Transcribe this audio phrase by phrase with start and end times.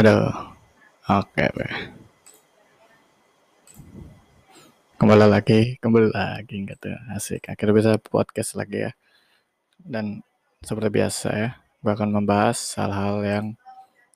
[0.00, 0.32] Aduh,
[1.12, 1.68] oke, oke.
[4.96, 6.88] Kembali lagi, kembali lagi gitu.
[7.12, 8.96] Asik, akhirnya bisa podcast lagi ya.
[9.76, 10.24] Dan
[10.64, 11.50] seperti biasa ya,
[11.84, 13.46] gue akan membahas hal-hal yang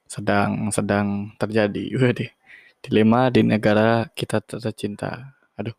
[0.09, 1.85] sedang sedang terjadi.
[2.01, 2.33] Waduh,
[2.81, 5.37] dilema di negara kita tercinta.
[5.61, 5.77] Aduh,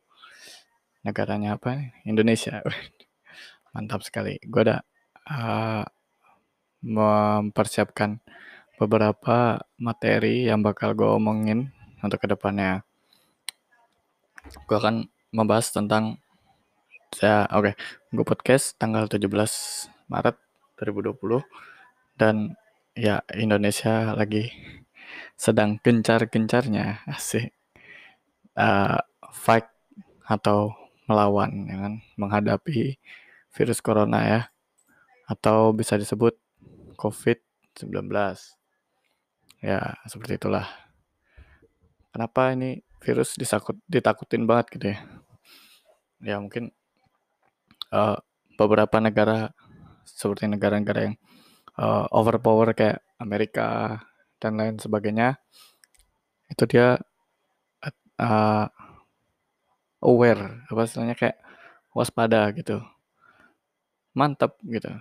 [1.01, 1.89] negaranya apa nih?
[2.05, 2.61] Indonesia.
[3.73, 4.37] Mantap sekali.
[4.45, 4.85] Gue ada
[5.33, 5.81] uh,
[6.85, 8.21] mempersiapkan
[8.75, 11.71] beberapa materi yang bakal gue omongin
[12.03, 12.83] untuk ke depannya.
[14.67, 16.19] Gue akan membahas tentang
[17.15, 17.73] saya oke, okay,
[18.11, 19.31] gue podcast tanggal 17
[20.11, 20.37] Maret
[20.79, 21.41] 2020
[22.19, 22.59] dan
[22.95, 24.51] ya Indonesia lagi
[25.35, 27.51] sedang gencar-gencarnya asik
[28.55, 28.99] uh,
[29.31, 29.67] fight
[30.25, 32.97] atau melawan ya kan menghadapi
[33.53, 34.41] virus corona ya
[35.29, 36.35] atau bisa disebut
[36.97, 38.09] COVID-19
[39.65, 40.69] ya seperti itulah.
[42.13, 44.97] Kenapa ini virus disakut ditakutin banget gitu ya?
[46.21, 46.69] Ya mungkin
[47.89, 48.21] uh,
[48.55, 49.49] beberapa negara
[50.05, 51.15] seperti negara-negara yang
[51.81, 53.99] uh, overpower kayak Amerika
[54.37, 55.41] dan lain sebagainya
[56.45, 57.01] itu dia
[58.21, 58.65] uh,
[60.05, 61.41] aware apa istilahnya kayak
[61.91, 62.85] waspada gitu.
[64.15, 64.93] Mantap gitu.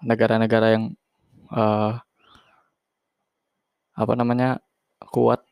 [0.00, 0.84] Negara-negara yang
[1.50, 1.98] uh,
[3.98, 4.62] apa namanya
[5.10, 5.42] kuat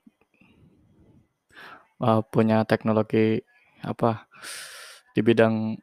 [1.98, 3.42] uh, punya teknologi
[3.82, 4.30] apa
[5.18, 5.74] di bidang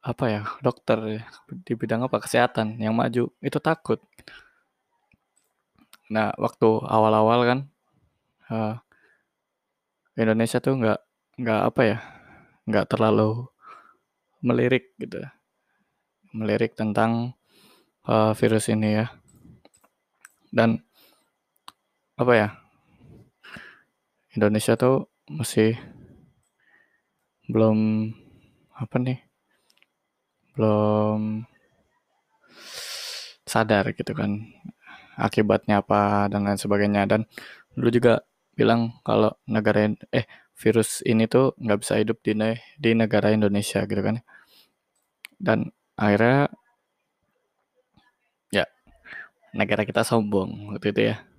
[0.00, 1.22] apa ya dokter ya,
[1.64, 4.00] di bidang apa kesehatan yang maju itu takut.
[6.12, 7.58] Nah waktu awal-awal kan
[8.52, 8.74] uh,
[10.16, 11.00] Indonesia tuh nggak
[11.40, 11.98] nggak apa ya
[12.68, 13.48] nggak terlalu
[14.40, 15.20] melirik gitu
[16.32, 17.36] melirik tentang
[18.08, 19.06] uh, virus ini ya.
[20.50, 20.82] Dan
[22.20, 22.48] apa ya?
[24.36, 25.80] Indonesia tuh masih
[27.48, 28.12] belum
[28.76, 29.18] apa nih?
[30.52, 31.48] Belum
[33.48, 34.52] sadar gitu kan
[35.16, 37.08] akibatnya apa dan lain sebagainya.
[37.08, 37.24] Dan
[37.72, 38.14] dulu juga
[38.52, 40.28] bilang kalau negara eh
[40.60, 42.36] virus ini tuh nggak bisa hidup di
[42.76, 44.20] di negara Indonesia gitu kan.
[45.40, 46.52] Dan akhirnya
[48.52, 48.68] ya
[49.56, 51.29] negara kita sombong waktu itu ya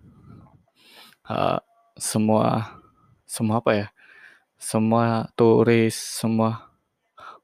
[1.32, 1.60] uh,
[1.96, 2.76] semua
[3.24, 3.88] semua apa ya
[4.60, 6.68] semua turis semua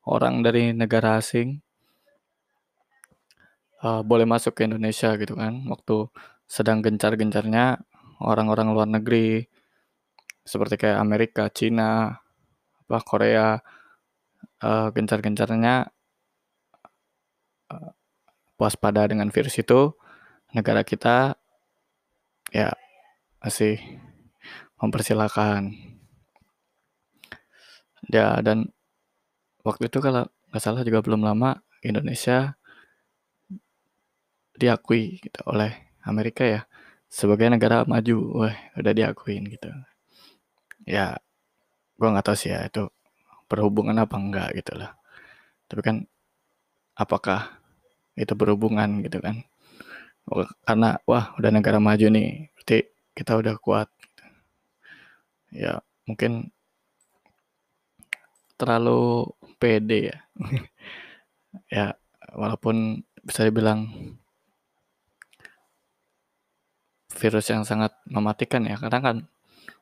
[0.03, 1.63] orang dari negara asing
[3.83, 5.65] uh, boleh masuk ke Indonesia gitu kan.
[5.67, 6.09] Waktu
[6.47, 7.81] sedang gencar-gencarnya
[8.23, 9.45] orang-orang luar negeri
[10.47, 12.23] seperti kayak Amerika, Cina,
[12.87, 13.59] apa Korea
[14.63, 15.91] uh, gencar-gencarnya
[17.73, 17.91] uh,
[18.55, 19.91] waspada dengan virus itu
[20.55, 21.35] negara kita
[22.55, 22.71] ya
[23.41, 23.77] masih
[24.81, 25.73] mempersilahkan.
[28.07, 28.71] Ya dan
[29.65, 32.55] waktu itu kalau nggak salah juga belum lama Indonesia
[34.57, 36.61] diakui gitu oleh Amerika ya
[37.09, 38.17] sebagai negara maju.
[38.45, 39.69] Wah udah diakuin gitu.
[40.87, 41.17] Ya
[41.97, 42.87] gue nggak tahu sih ya itu
[43.49, 44.93] berhubungan apa enggak gitu lah.
[45.67, 45.97] Tapi kan
[46.95, 47.59] apakah
[48.17, 49.43] itu berhubungan gitu kan?
[50.67, 53.89] Karena wah udah negara maju nih berarti kita udah kuat.
[55.49, 56.53] Ya mungkin
[58.61, 60.17] terlalu pede ya.
[61.73, 61.97] Ya
[62.37, 63.89] walaupun bisa dibilang
[67.17, 69.17] virus yang sangat mematikan ya karena kan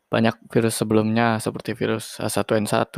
[0.07, 2.96] banyak virus sebelumnya seperti virus H1N1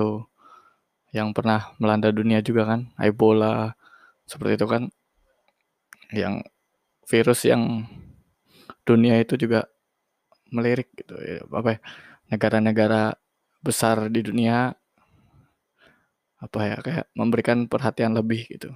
[1.16, 3.74] yang pernah melanda dunia juga kan Ebola
[4.30, 4.84] seperti itu kan.
[6.14, 6.48] Yang
[7.08, 7.88] virus yang
[8.84, 9.68] dunia itu juga
[10.54, 11.44] melirik gitu ya.
[11.48, 11.80] Apa ya
[12.32, 13.16] negara-negara
[13.64, 14.72] besar di dunia
[16.38, 18.70] apa ya kayak memberikan perhatian lebih gitu.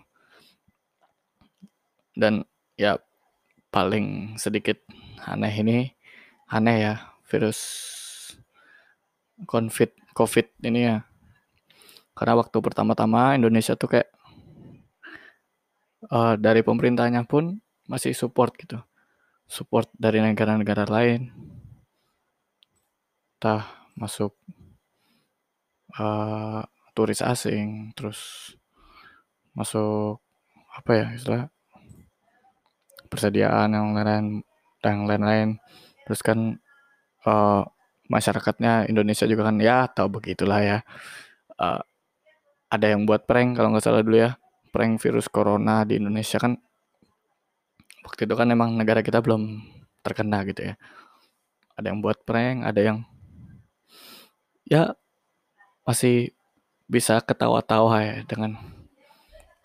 [2.17, 2.43] Dan
[2.75, 2.97] ya
[3.71, 4.81] paling sedikit
[5.23, 5.77] aneh ini
[6.51, 6.95] aneh ya
[7.29, 7.59] virus
[9.45, 10.97] covid covid ini ya.
[12.17, 14.09] Karena waktu pertama-tama Indonesia tuh kayak
[16.11, 18.81] uh, dari pemerintahnya pun masih support gitu.
[19.47, 21.31] Support dari negara-negara lain
[23.41, 23.65] entah
[23.97, 24.37] masuk
[25.97, 26.61] uh,
[26.93, 28.53] turis asing terus
[29.57, 30.21] masuk
[30.77, 31.49] apa ya istilah
[33.09, 34.45] persediaan yang lain
[34.85, 35.57] yang lain-lain.
[36.05, 36.61] Terus kan
[37.25, 37.65] uh,
[38.07, 40.77] masyarakatnya Indonesia juga kan ya tahu begitulah ya.
[41.57, 41.81] Uh,
[42.69, 44.37] ada yang buat prank kalau nggak salah dulu ya
[44.71, 46.55] prank virus corona di Indonesia kan.
[48.05, 49.65] Waktu itu kan emang negara kita belum
[50.05, 50.75] terkena gitu ya.
[51.73, 53.10] Ada yang buat prank, ada yang
[54.67, 54.93] ya
[55.87, 56.33] masih
[56.91, 58.59] bisa ketawa-tawa ya dengan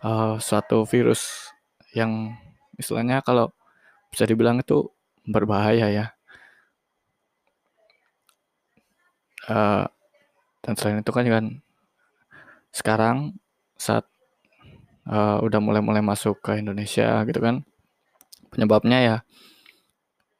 [0.01, 1.51] uh, suatu virus
[1.97, 2.37] yang
[2.79, 3.51] istilahnya kalau
[4.13, 4.89] bisa dibilang itu
[5.27, 6.07] berbahaya ya.
[9.47, 9.87] Uh,
[10.67, 11.47] dan selain itu kan kan
[12.75, 13.17] sekarang
[13.79, 14.03] saat
[15.07, 17.63] uh, udah mulai-mulai masuk ke Indonesia gitu kan
[18.51, 19.17] penyebabnya ya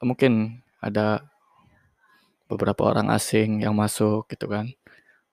[0.03, 1.23] mungkin ada
[2.47, 4.71] beberapa orang asing yang masuk gitu kan.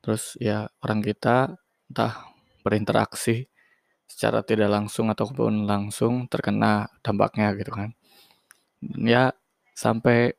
[0.03, 1.57] Terus ya orang kita
[1.89, 2.29] entah
[2.67, 3.47] berinteraksi
[4.05, 7.97] secara tidak langsung ataupun langsung terkena dampaknya gitu kan.
[9.01, 9.33] Ya
[9.73, 10.37] sampai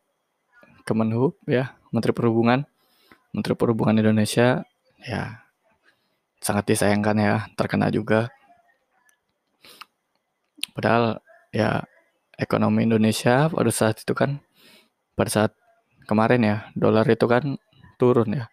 [0.86, 2.68] Kemenhub ya Menteri Perhubungan.
[3.33, 4.63] Menteri Perhubungan Indonesia
[5.01, 5.44] ya
[6.39, 8.30] sangat disayangkan ya terkena juga.
[10.77, 11.88] Padahal ya
[12.38, 14.44] ekonomi Indonesia pada saat itu kan
[15.16, 15.51] pada saat
[16.05, 17.57] kemarin ya dolar itu kan
[17.99, 18.45] turun ya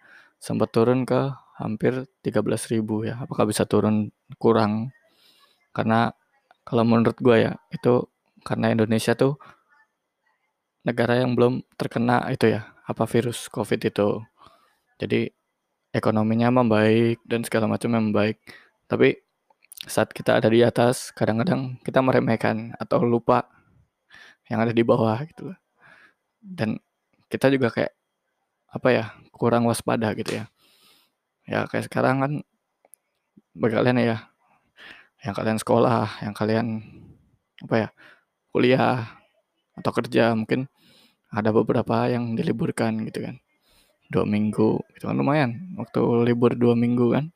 [0.43, 4.10] sempat turun ke hampir 13.000 ya apakah bisa turun
[4.40, 4.90] kurang
[5.76, 6.10] karena
[6.66, 8.08] kalau menurut gue ya itu
[8.43, 9.38] karena Indonesia tuh
[10.82, 14.19] negara yang belum terkena itu ya apa virus covid itu
[14.99, 15.31] jadi
[15.93, 18.40] ekonominya membaik dan segala macam membaik.
[18.88, 19.20] Tapi
[19.84, 23.46] saat kita ada di atas, kadang-kadang kita meremehkan atau lupa
[24.49, 25.52] yang ada di bawah gitu.
[26.40, 26.81] Dan
[27.32, 27.96] kita juga kayak
[28.69, 30.44] apa ya kurang waspada gitu ya.
[31.49, 32.32] Ya kayak sekarang kan
[33.56, 34.29] bagi kalian ya,
[35.25, 36.84] yang kalian sekolah, yang kalian
[37.64, 37.88] apa ya
[38.52, 39.17] kuliah
[39.73, 40.69] atau kerja mungkin
[41.32, 43.40] ada beberapa yang diliburkan gitu kan.
[44.12, 45.73] Dua minggu itu kan lumayan.
[45.81, 47.32] Waktu libur dua minggu kan.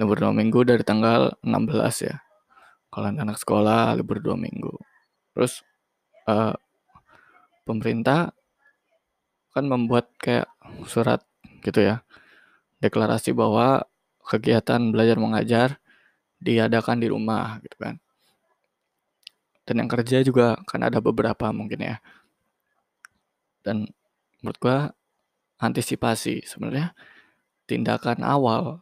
[0.00, 2.16] Libur dua minggu dari tanggal 16 ya.
[2.88, 4.72] Kalau anak sekolah libur dua minggu.
[5.36, 5.60] Terus
[6.24, 6.56] uh,
[7.70, 8.34] pemerintah
[9.54, 10.50] kan membuat kayak
[10.90, 11.22] surat
[11.62, 12.02] gitu ya.
[12.82, 13.86] Deklarasi bahwa
[14.26, 15.68] kegiatan belajar mengajar
[16.42, 17.94] diadakan di rumah gitu kan.
[19.66, 21.96] Dan yang kerja juga kan ada beberapa mungkin ya.
[23.62, 23.86] Dan
[24.40, 24.78] menurut gua
[25.60, 26.96] antisipasi sebenarnya
[27.68, 28.80] tindakan awal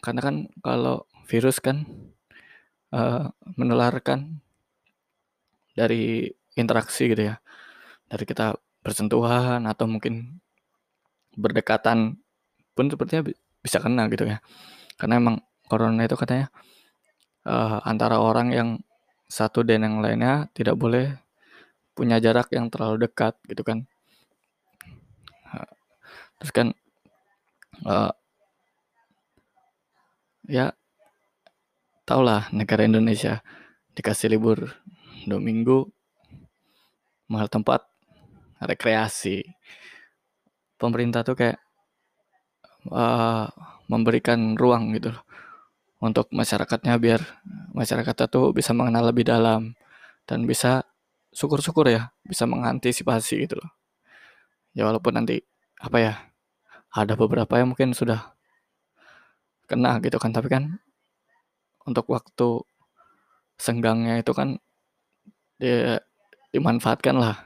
[0.00, 1.84] karena kan kalau virus kan
[2.96, 4.40] uh, menularkan
[5.76, 7.36] dari interaksi gitu ya
[8.06, 10.38] dari kita bersentuhan atau mungkin
[11.34, 12.18] berdekatan
[12.72, 13.26] pun sepertinya
[13.60, 14.38] bisa kena gitu ya.
[14.96, 15.36] Karena emang
[15.66, 16.48] corona itu katanya
[17.44, 18.68] uh, antara orang yang
[19.26, 21.18] satu dan yang lainnya tidak boleh
[21.96, 23.88] punya jarak yang terlalu dekat gitu kan.
[26.36, 26.68] Terus kan
[27.88, 28.12] uh,
[30.46, 30.72] ya
[32.04, 33.40] taulah negara Indonesia
[33.96, 34.70] dikasih libur
[35.26, 35.88] dua minggu
[37.26, 37.82] mahal tempat
[38.62, 39.44] rekreasi.
[40.76, 41.58] Pemerintah tuh kayak
[42.92, 43.48] uh,
[43.88, 45.24] memberikan ruang gitu loh
[45.96, 47.20] untuk masyarakatnya biar
[47.72, 49.72] masyarakatnya tuh bisa mengenal lebih dalam
[50.28, 50.84] dan bisa
[51.32, 53.70] syukur-syukur ya bisa mengantisipasi gitu loh.
[54.76, 55.40] Ya walaupun nanti
[55.80, 56.14] apa ya
[56.92, 58.36] ada beberapa yang mungkin sudah
[59.66, 60.78] kena gitu kan tapi kan
[61.86, 62.62] untuk waktu
[63.56, 64.60] senggangnya itu kan
[65.56, 66.00] dia
[66.52, 67.45] dimanfaatkan lah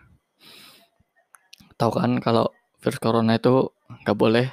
[1.80, 2.52] tahu kan kalau
[2.84, 3.72] virus corona itu
[4.04, 4.46] nggak boleh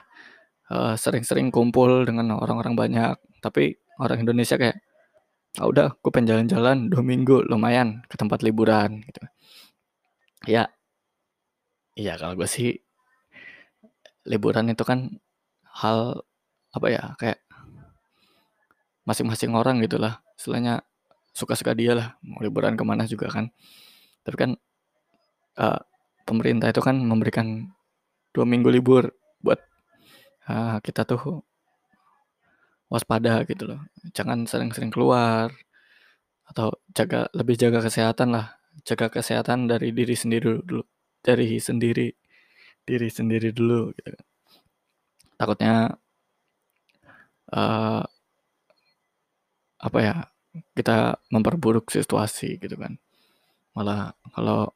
[0.67, 3.15] sering sering-sering kumpul dengan orang-orang banyak.
[3.43, 4.79] Tapi orang Indonesia kayak
[5.57, 9.19] ah udah gue pengen jalan-jalan dua minggu lumayan ke tempat liburan gitu.
[10.48, 10.72] Ya
[11.98, 12.79] iya kalau gue sih
[14.27, 15.17] liburan itu kan
[15.81, 16.22] hal
[16.75, 17.39] apa ya kayak
[19.07, 20.84] masing-masing orang gitulah istilahnya
[21.31, 23.50] suka-suka dia lah mau liburan ke mana juga kan.
[24.27, 24.51] Tapi kan
[25.57, 25.79] uh,
[26.27, 27.72] pemerintah itu kan memberikan
[28.36, 29.63] dua minggu libur buat
[30.51, 31.41] uh, kita tuh
[32.91, 33.81] waspada gitu loh
[34.12, 35.51] jangan sering-sering keluar
[36.48, 40.84] atau jaga lebih jaga kesehatan lah jaga kesehatan dari diri sendiri dulu
[41.24, 42.07] dari sendiri
[42.88, 44.15] diri sendiri dulu gitu.
[45.36, 45.91] Takutnya
[47.51, 48.03] uh,
[49.77, 50.15] apa ya
[50.74, 52.96] kita memperburuk situasi gitu kan.
[53.75, 54.72] Malah kalau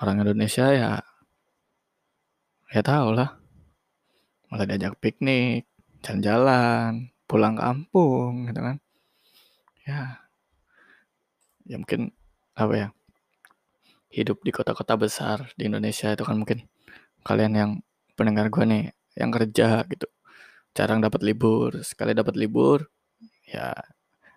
[0.00, 0.90] orang Indonesia ya
[2.74, 3.38] ya tahu lah.
[4.50, 5.66] Malah diajak piknik
[6.04, 8.76] jalan-jalan pulang kampung gitu kan.
[9.86, 10.26] Ya
[11.66, 12.14] ya mungkin
[12.54, 12.88] apa ya
[14.14, 16.64] hidup di kota-kota besar di Indonesia itu kan mungkin
[17.26, 17.70] kalian yang
[18.14, 18.84] pendengar gue nih
[19.18, 20.06] yang kerja gitu
[20.76, 21.80] jarang dapat libur.
[21.82, 22.86] Sekali dapat libur
[23.48, 23.72] ya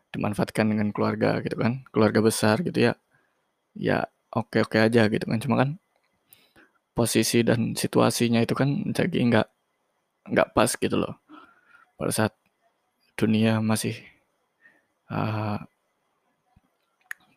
[0.09, 2.93] dimanfaatkan dengan keluarga gitu kan keluarga besar gitu ya.
[3.77, 5.69] Ya oke-oke aja gitu kan, cuma kan
[6.93, 9.48] posisi dan situasinya itu kan jadi nggak
[10.36, 11.15] nggak pas gitu loh.
[11.95, 12.33] Pada saat
[13.19, 13.95] dunia masih
[15.12, 15.59] uh,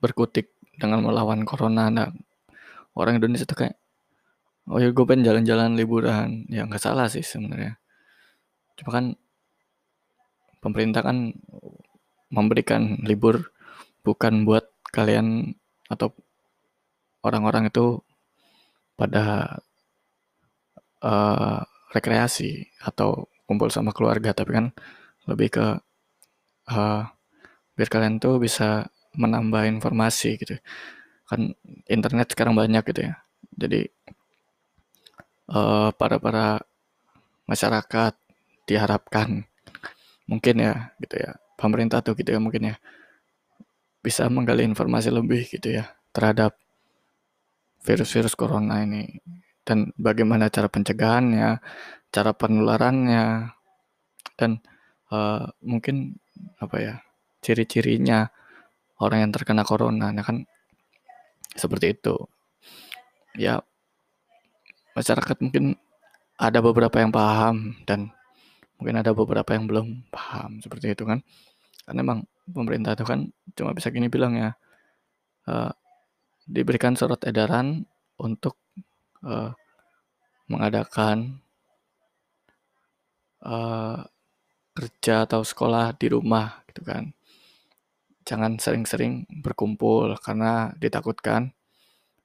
[0.03, 2.11] berkutik dengan melawan corona, nah
[2.99, 3.77] orang Indonesia tuh kayak,
[4.67, 7.79] oh ya gue pengen jalan-jalan liburan, ya nggak salah sih sebenarnya.
[8.79, 9.05] Cuma kan
[10.63, 11.35] pemerintah kan
[12.31, 13.51] memberikan libur
[14.03, 15.55] bukan buat kalian
[15.87, 16.15] atau
[17.23, 17.99] orang-orang itu
[18.99, 19.59] pada
[21.03, 21.61] uh,
[21.95, 24.35] rekreasi atau kumpul sama keluarga.
[24.37, 24.67] Tapi kan
[25.31, 25.67] lebih ke
[26.71, 27.03] uh,
[27.75, 28.87] biar kalian tuh bisa
[29.17, 30.59] menambah informasi gitu.
[31.27, 31.57] Kan
[31.89, 33.15] internet sekarang banyak gitu ya.
[33.57, 33.89] Jadi
[35.51, 36.63] uh, para para
[37.47, 38.15] masyarakat
[38.65, 39.45] diharapkan
[40.31, 42.77] mungkin ya gitu ya pemerintah tuh gitu ya mungkin ya
[44.03, 46.57] bisa menggali informasi lebih gitu ya terhadap
[47.83, 49.19] virus-virus corona ini
[49.63, 51.63] dan bagaimana cara pencegahannya,
[52.11, 53.55] cara penularannya,
[54.35, 54.59] dan
[55.15, 56.19] uh, mungkin
[56.59, 56.95] apa ya
[57.43, 58.27] ciri-cirinya
[58.99, 60.47] orang yang terkena corona, nah kan
[61.55, 62.17] seperti itu.
[63.39, 63.63] Ya
[64.93, 65.79] masyarakat mungkin
[66.37, 68.11] ada beberapa yang paham dan
[68.77, 71.23] mungkin ada beberapa yang belum paham seperti itu kan.
[71.87, 72.19] Karena emang
[72.51, 74.51] pemerintah itu kan cuma bisa gini bilang ya.
[75.47, 75.71] Uh,
[76.47, 77.87] diberikan surat edaran
[78.19, 78.59] untuk
[79.23, 79.55] uh,
[80.51, 81.41] mengadakan
[83.43, 84.05] uh,
[84.73, 87.13] kerja atau sekolah di rumah gitu kan.
[88.23, 91.51] Jangan sering-sering berkumpul karena ditakutkan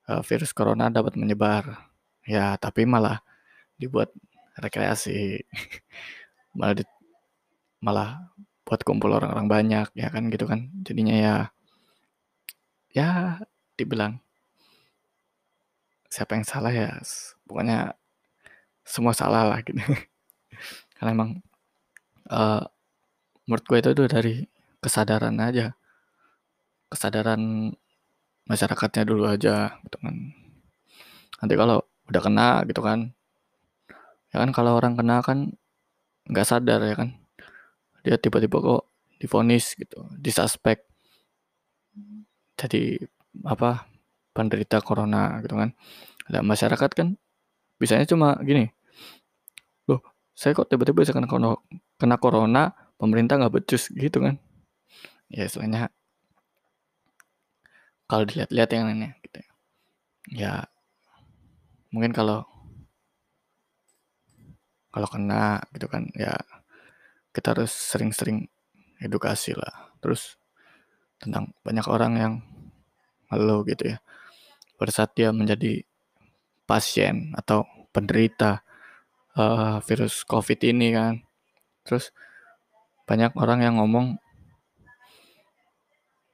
[0.07, 1.89] uh, virus corona dapat menyebar.
[2.27, 3.23] Ya, tapi malah
[3.79, 4.13] dibuat
[4.59, 5.41] rekreasi.
[6.57, 6.83] malah di,
[7.81, 8.09] malah
[8.67, 10.69] buat kumpul orang-orang banyak ya kan gitu kan.
[10.83, 11.35] Jadinya ya
[12.91, 13.39] ya
[13.77, 14.19] dibilang
[16.11, 16.97] siapa yang salah ya?
[17.45, 17.93] Pokoknya
[18.87, 19.77] semua salah lah gitu.
[20.97, 21.31] Karena emang
[22.31, 22.63] uh,
[23.45, 24.35] menurut gue itu tuh dari
[24.81, 25.75] kesadaran aja.
[26.87, 27.75] Kesadaran
[28.47, 30.15] masyarakatnya dulu aja gitu kan.
[31.43, 33.11] Nanti kalau udah kena gitu kan.
[34.31, 35.51] Ya kan kalau orang kena kan
[36.31, 37.09] nggak sadar ya kan.
[38.07, 38.83] Dia tiba-tiba kok
[39.19, 40.07] difonis gitu.
[40.15, 40.87] Disuspek.
[42.57, 42.97] Jadi
[43.43, 43.89] apa
[44.31, 45.73] penderita corona gitu kan.
[46.29, 47.17] Nah, masyarakat kan
[47.77, 48.73] bisanya cuma gini
[49.85, 50.01] loh
[50.33, 51.29] saya kok tiba-tiba bisa kena,
[51.97, 54.37] kena corona pemerintah nggak becus gitu kan.
[55.29, 55.89] Ya istilahnya
[58.07, 59.39] kalau dilihat-lihat yang lainnya gitu.
[60.31, 60.69] Ya
[61.91, 62.45] mungkin kalau
[64.91, 66.33] kalau kena gitu kan ya
[67.35, 68.49] kita harus sering-sering
[68.97, 69.93] edukasi lah.
[70.01, 70.37] Terus
[71.21, 72.33] tentang banyak orang yang
[73.27, 73.97] malu gitu ya
[74.77, 75.81] pada saat dia menjadi
[76.69, 78.61] pasien atau penderita
[79.33, 81.13] uh, virus COVID ini kan.
[81.81, 82.13] Terus
[83.09, 84.21] banyak orang yang ngomong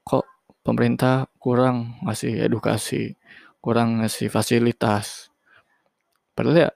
[0.04, 0.28] kok
[0.66, 3.16] pemerintah kurang ngasih edukasi,
[3.64, 5.32] kurang ngasih fasilitas.
[6.36, 6.70] Padahal ya,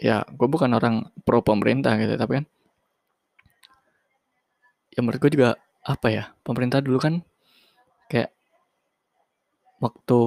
[0.00, 2.46] ya gue bukan orang pro pemerintah gitu, tapi kan
[4.94, 5.50] ya menurut gue juga
[5.84, 7.14] apa ya, pemerintah dulu kan
[8.08, 8.32] kayak
[9.80, 10.18] waktu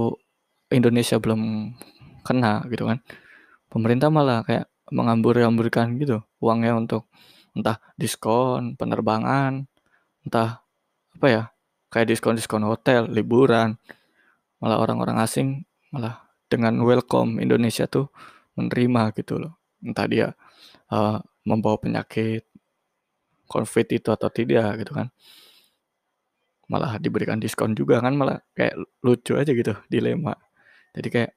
[0.74, 1.74] Indonesia belum
[2.26, 3.00] kena gitu kan
[3.70, 7.08] pemerintah malah kayak mengambur-amburkan gitu uangnya untuk
[7.54, 9.70] entah diskon penerbangan
[10.26, 10.66] entah
[11.14, 11.44] apa ya
[11.94, 13.78] kayak diskon-diskon hotel liburan.
[14.58, 15.62] Malah orang-orang asing
[15.94, 18.10] malah dengan welcome Indonesia tuh
[18.58, 19.62] menerima gitu loh.
[19.86, 20.28] Entah dia
[20.90, 22.50] uh, membawa penyakit
[23.46, 25.14] covid itu atau tidak gitu kan
[26.72, 30.34] malah diberikan diskon juga kan malah kayak lucu aja gitu dilema
[30.94, 31.32] jadi kayak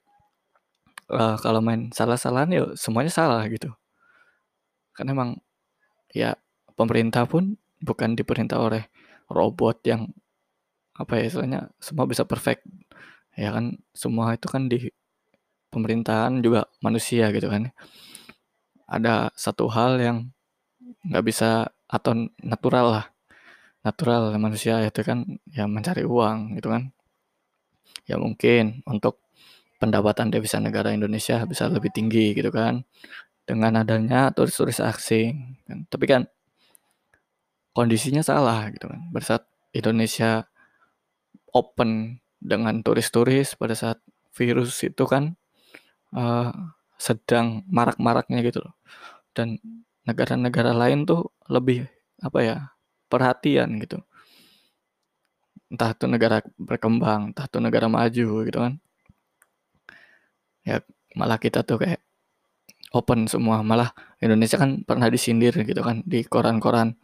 [1.11, 3.71] uh, kalau main salah-salahan ya semuanya salah gitu.
[4.97, 5.31] Karena emang
[6.13, 6.35] ya
[6.75, 8.89] pemerintah pun bukan diperintah oleh
[9.29, 10.09] robot yang
[10.97, 12.65] apa ya istilahnya semua bisa perfect.
[13.37, 14.89] Ya kan semua itu kan di
[15.69, 17.73] pemerintahan juga manusia gitu kan.
[18.89, 20.19] Ada satu hal yang
[21.05, 23.07] nggak bisa atau natural lah.
[23.87, 25.23] Natural manusia itu kan
[25.55, 26.91] yang mencari uang gitu kan.
[28.11, 29.23] Ya mungkin untuk
[29.79, 32.83] pendapatan devisa negara Indonesia bisa lebih tinggi gitu kan
[33.47, 35.87] dengan adanya turis-turis asing kan.
[35.87, 36.23] tapi kan
[37.77, 39.45] kondisinya salah gitu kan pada saat
[39.77, 40.49] Indonesia
[41.53, 44.01] open dengan turis-turis pada saat
[44.33, 45.37] virus itu kan
[46.17, 46.51] uh,
[46.97, 48.75] sedang marak-maraknya gitu loh
[49.37, 49.61] dan
[50.09, 51.85] negara-negara lain tuh lebih
[52.25, 52.57] apa ya
[53.11, 54.03] perhatian gitu.
[55.73, 58.79] Entah itu negara berkembang entah itu negara maju gitu kan.
[60.67, 60.83] Ya
[61.19, 62.03] malah kita tuh kayak
[62.95, 63.63] open semua.
[63.67, 63.91] Malah
[64.23, 66.95] Indonesia kan pernah disindir gitu kan di koran-koran.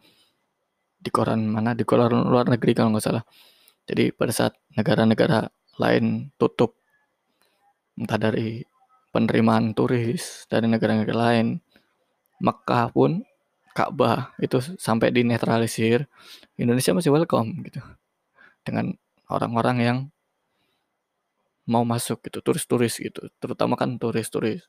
[0.99, 1.75] Di koran mana?
[1.75, 3.23] Di koran luar negeri kalau nggak salah.
[3.83, 6.79] Jadi pada saat negara-negara lain tutup
[7.99, 8.63] entah dari
[9.13, 11.61] penerimaan turis dari negara-negara lain
[12.41, 13.21] Mekah pun
[13.73, 16.05] Ka'bah itu sampai dinetralisir
[16.55, 17.81] Indonesia masih welcome gitu.
[18.61, 18.93] Dengan
[19.27, 19.97] orang-orang yang
[21.65, 23.27] mau masuk gitu turis-turis gitu.
[23.41, 24.61] Terutama kan turis-turis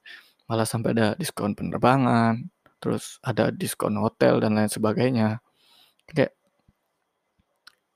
[0.48, 2.48] malah sampai ada diskon penerbangan
[2.82, 5.40] terus ada diskon hotel dan lain sebagainya.
[6.08, 6.32] Kayak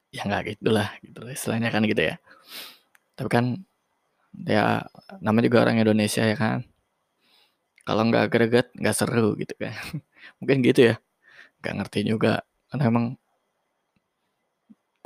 [0.08, 2.16] ya nggak gitulah gitu istilahnya kan gitu ya.
[3.16, 3.44] Tapi kan
[4.48, 4.84] ya
[5.24, 6.64] namanya juga orang Indonesia ya kan.
[7.86, 9.72] Kalau nggak greget nggak seru gitu kan
[10.42, 10.94] mungkin gitu ya.
[11.62, 12.42] Nggak ngerti juga.
[12.68, 13.06] Karena emang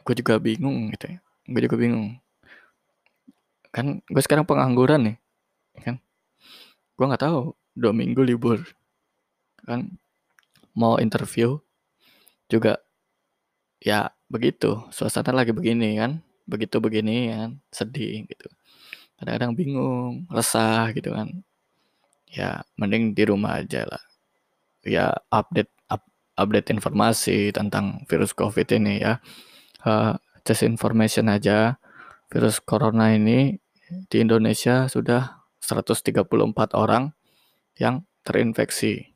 [0.03, 1.19] gue juga bingung gitu ya.
[1.49, 2.19] Gue juga bingung.
[3.73, 5.17] Kan gue sekarang pengangguran nih
[5.81, 5.97] kan?
[6.99, 8.61] Gue nggak tahu dua minggu libur
[9.65, 9.89] kan?
[10.77, 11.61] Mau interview
[12.51, 12.81] juga
[13.81, 14.83] ya begitu.
[14.93, 16.21] Suasana lagi begini kan?
[16.45, 17.51] Begitu begini kan?
[17.73, 18.49] Sedih gitu.
[19.17, 21.31] Kadang-kadang bingung resah gitu kan.
[22.33, 24.12] Ya mending di rumah aja lah
[24.83, 26.03] ya update up,
[26.39, 29.23] update informasi tentang virus covid ini ya
[29.87, 31.79] uh, just information aja
[32.33, 33.63] virus corona ini
[34.09, 36.27] di Indonesia sudah 134
[36.75, 37.13] orang
[37.79, 39.15] yang terinfeksi.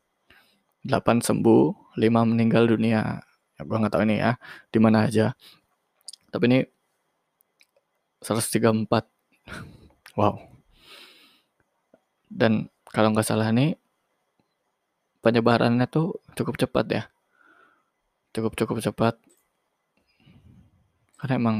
[0.86, 3.18] 8 sembuh, 5 meninggal dunia.
[3.56, 4.38] Ya, gue nggak tahu ini ya,
[4.70, 5.34] di mana aja.
[6.30, 6.58] Tapi ini
[8.22, 8.86] 134.
[10.14, 10.36] wow.
[12.30, 13.74] Dan kalau nggak salah nih,
[15.26, 17.02] penyebarannya tuh cukup cepat ya.
[18.30, 19.18] Cukup-cukup cepat.
[21.18, 21.58] Karena emang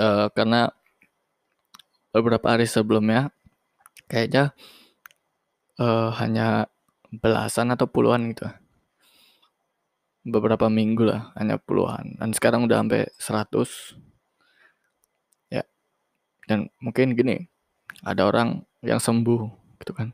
[0.00, 0.72] uh, karena
[2.12, 3.28] beberapa hari sebelumnya
[4.08, 4.56] kayaknya
[5.80, 6.68] uh, hanya
[7.10, 8.48] belasan atau puluhan gitu
[10.26, 15.62] beberapa minggu lah hanya puluhan dan sekarang udah sampai 100 ya
[16.50, 17.46] dan mungkin gini
[18.02, 20.12] ada orang yang sembuh gitu kan.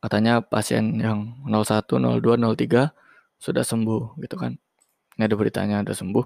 [0.00, 2.92] Katanya pasien yang 01 02 03
[3.40, 4.56] sudah sembuh gitu kan.
[5.16, 6.24] Ini ada beritanya ada sembuh.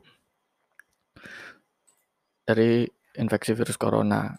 [2.47, 2.83] Dari
[3.19, 4.35] infeksi virus corona.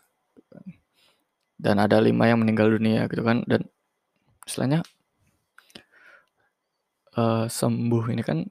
[1.62, 3.48] Dan ada lima yang meninggal dunia gitu kan.
[3.48, 3.64] Dan
[4.44, 4.84] istilahnya
[7.16, 8.44] uh, sembuh ini kan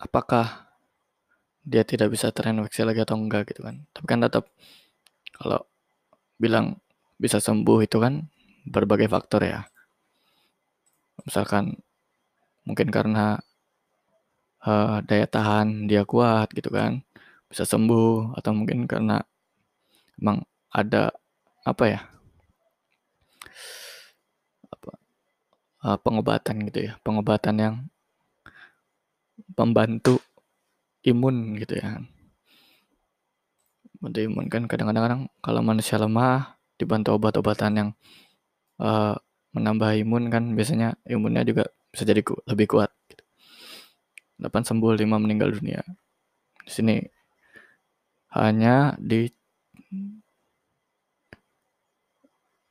[0.00, 0.68] apakah
[1.64, 3.88] dia tidak bisa terinfeksi lagi atau enggak gitu kan.
[3.92, 4.52] Tapi kan tetap
[5.32, 5.64] kalau
[6.36, 6.83] bilang
[7.20, 8.26] bisa sembuh itu kan
[8.66, 9.60] berbagai faktor ya.
[11.24, 11.78] Misalkan
[12.64, 13.38] mungkin karena
[14.64, 17.04] uh, daya tahan dia kuat gitu kan
[17.48, 19.20] bisa sembuh atau mungkin karena
[20.18, 21.12] emang ada
[21.62, 22.00] apa ya
[24.72, 24.90] apa
[25.86, 27.74] uh, pengobatan gitu ya pengobatan yang
[29.54, 30.18] pembantu
[31.04, 32.00] imun gitu ya.
[34.00, 37.88] Bantu imun kan kadang-kadang kalau manusia lemah dibantu obat-obatan yang
[38.82, 39.14] uh,
[39.54, 43.22] menambah imun kan biasanya imunnya juga bisa jadi ku lebih kuat gitu.
[44.42, 45.80] 8 sembuh 5 meninggal dunia.
[46.66, 46.96] Di sini
[48.34, 49.30] hanya di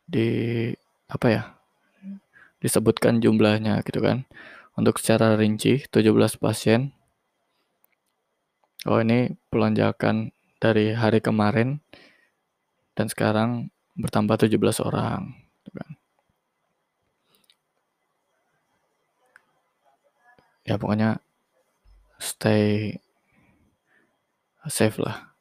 [0.03, 0.27] di
[1.07, 1.43] apa ya
[2.59, 4.27] disebutkan jumlahnya gitu kan.
[4.75, 6.91] Untuk secara rinci 17 pasien.
[8.83, 11.79] Oh ini pelonjakan dari hari kemarin
[12.99, 15.21] dan sekarang bertambah 17 orang
[15.61, 15.91] gitu kan.
[20.63, 21.19] ya pokoknya
[22.19, 22.95] stay
[24.67, 25.35] safe lah.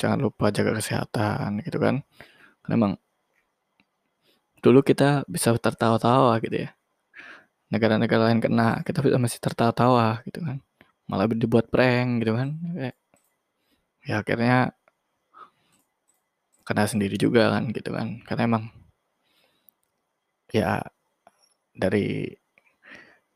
[0.00, 2.00] Jangan lupa jaga kesehatan gitu kan.
[2.64, 2.92] Karena emang
[4.64, 6.70] dulu kita bisa tertawa-tawa gitu ya.
[7.68, 10.64] Negara-negara lain kena kita bisa masih tertawa-tawa gitu kan.
[11.06, 12.56] Malah dibuat prank gitu kan.
[14.08, 14.72] Ya akhirnya
[16.72, 18.24] kena sendiri juga kan gitu kan.
[18.24, 18.64] Karena emang
[20.48, 20.80] ya
[21.76, 22.32] dari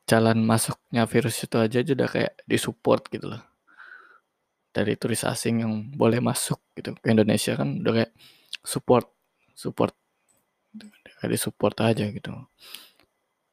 [0.09, 3.43] jalan masuknya virus itu aja sudah kayak disupport gitu loh.
[4.73, 8.13] Dari turis asing yang boleh masuk gitu ke Indonesia kan udah kayak
[8.65, 9.13] support
[9.53, 9.93] support
[11.21, 12.33] kayak support aja gitu.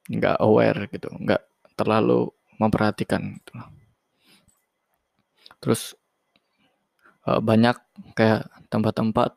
[0.08, 1.42] Nggak aware gitu nggak
[1.76, 3.52] terlalu memperhatikan gitu
[5.64, 5.96] terus
[7.24, 7.72] uh, banyak
[8.12, 9.32] kayak tempat-tempat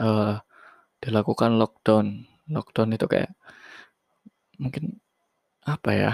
[0.00, 0.40] uh,
[1.00, 2.28] dilakukan lockdown.
[2.46, 3.32] Lockdown itu kayak
[4.60, 5.00] mungkin
[5.66, 6.12] apa ya?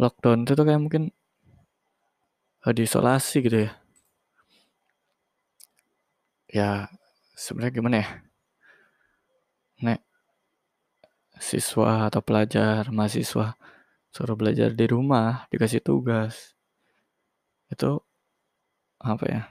[0.00, 1.12] Lockdown itu tuh kayak mungkin
[2.64, 3.72] uh, diisolasi gitu ya.
[6.52, 6.70] Ya
[7.36, 8.08] sebenarnya gimana ya?
[9.82, 10.00] Nek
[11.42, 13.58] siswa atau pelajar mahasiswa
[14.12, 16.54] suruh belajar di rumah dikasih tugas
[17.72, 17.98] itu
[19.00, 19.42] apa ya?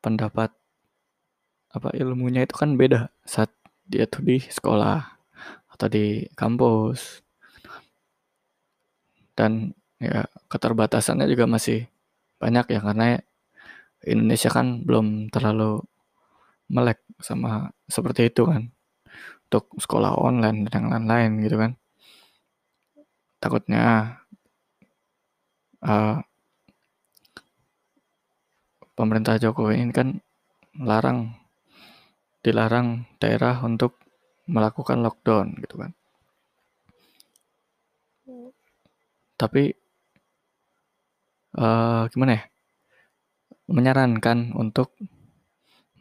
[0.00, 0.54] Pendapat
[1.74, 3.10] apa ilmunya itu kan beda.
[3.26, 3.50] Saat
[3.90, 5.02] dia tuh di sekolah
[5.74, 7.20] atau di kampus.
[9.34, 11.90] Dan ya keterbatasannya juga masih
[12.38, 13.18] banyak ya karena
[14.06, 15.82] Indonesia kan belum terlalu
[16.70, 18.70] melek sama seperti itu kan.
[19.50, 21.72] Untuk sekolah online dan lain-lain gitu kan.
[23.42, 24.16] Takutnya
[25.84, 26.16] uh,
[28.94, 30.22] pemerintah Jokowi ini kan
[30.78, 31.43] larang
[32.44, 33.96] dilarang daerah untuk
[34.44, 35.96] melakukan lockdown gitu kan.
[39.40, 39.72] Tapi
[41.56, 42.42] uh, gimana ya?
[43.64, 44.92] Menyarankan untuk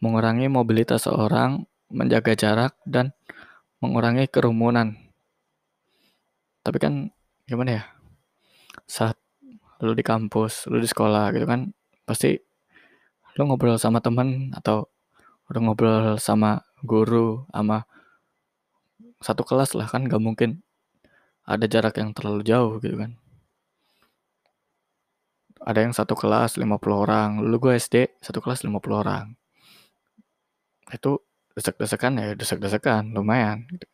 [0.03, 3.15] mengurangi mobilitas orang, menjaga jarak, dan
[3.79, 4.99] mengurangi kerumunan.
[6.60, 6.93] Tapi kan
[7.47, 7.84] gimana ya,
[8.84, 9.15] saat
[9.79, 11.71] lu di kampus, lu di sekolah gitu kan,
[12.03, 12.36] pasti
[13.39, 14.92] lu ngobrol sama temen atau
[15.54, 17.86] udah ngobrol sama guru, sama
[19.22, 20.66] satu kelas lah kan gak mungkin
[21.46, 23.22] ada jarak yang terlalu jauh gitu kan.
[25.63, 29.38] Ada yang satu kelas 50 orang, lu gue SD satu kelas 50 orang
[30.94, 31.12] itu
[31.58, 33.86] desek-desekan ya desek-desekan lumayan gitu.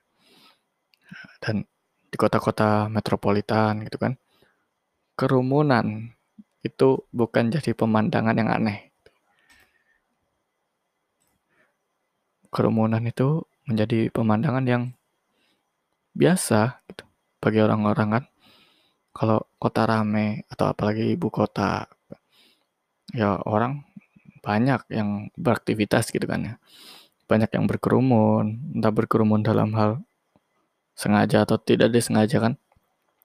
[1.44, 1.64] dan
[2.10, 4.14] di kota-kota metropolitan gitu kan
[5.16, 6.16] kerumunan
[6.64, 8.89] itu bukan jadi pemandangan yang aneh
[12.50, 14.84] kerumunan itu menjadi pemandangan yang
[16.18, 17.06] biasa gitu
[17.40, 18.24] bagi orang-orang kan
[19.14, 21.86] kalau kota rame atau apalagi ibu kota
[23.14, 23.90] ya orang
[24.40, 26.54] banyak yang beraktivitas gitu kan ya.
[27.30, 30.02] Banyak yang berkerumun, entah berkerumun dalam hal
[30.98, 32.54] sengaja atau tidak disengaja kan.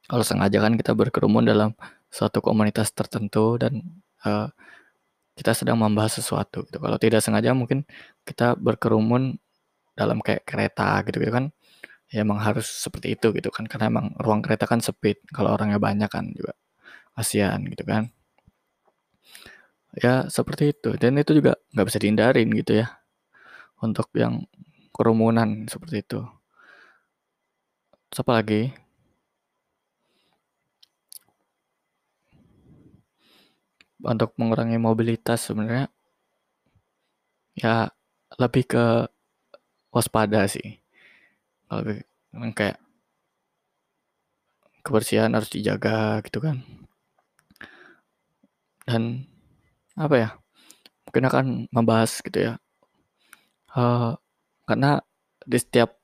[0.04, 1.72] Kalau sengaja kan kita berkerumun dalam
[2.12, 3.80] suatu komunitas tertentu dan
[4.28, 4.52] uh,
[5.34, 6.78] kita sedang membahas sesuatu gitu.
[6.78, 7.82] Kalau tidak sengaja mungkin
[8.22, 9.38] kita berkerumun
[9.98, 11.46] dalam kayak kereta gitu gitu kan.
[12.12, 13.66] Ya emang harus seperti itu gitu kan.
[13.66, 16.54] Karena emang ruang kereta kan sempit kalau orangnya banyak kan juga
[17.18, 18.10] kasihan gitu kan.
[19.98, 20.94] Ya seperti itu.
[20.98, 22.86] Dan itu juga nggak bisa dihindarin gitu ya.
[23.82, 24.46] Untuk yang
[24.94, 26.22] kerumunan seperti itu.
[28.10, 28.83] Terus lagi
[34.04, 35.88] untuk mengurangi mobilitas sebenarnya
[37.56, 37.90] ya
[38.38, 38.84] lebih ke
[39.94, 40.78] waspada sih.
[41.70, 42.04] Lebih
[42.54, 42.78] kayak
[44.84, 46.60] kebersihan harus dijaga gitu kan.
[48.84, 49.24] Dan
[49.96, 50.28] apa ya
[51.08, 52.54] mungkin akan membahas gitu ya.
[53.74, 54.14] Uh,
[54.68, 55.02] karena
[55.44, 55.98] di setiap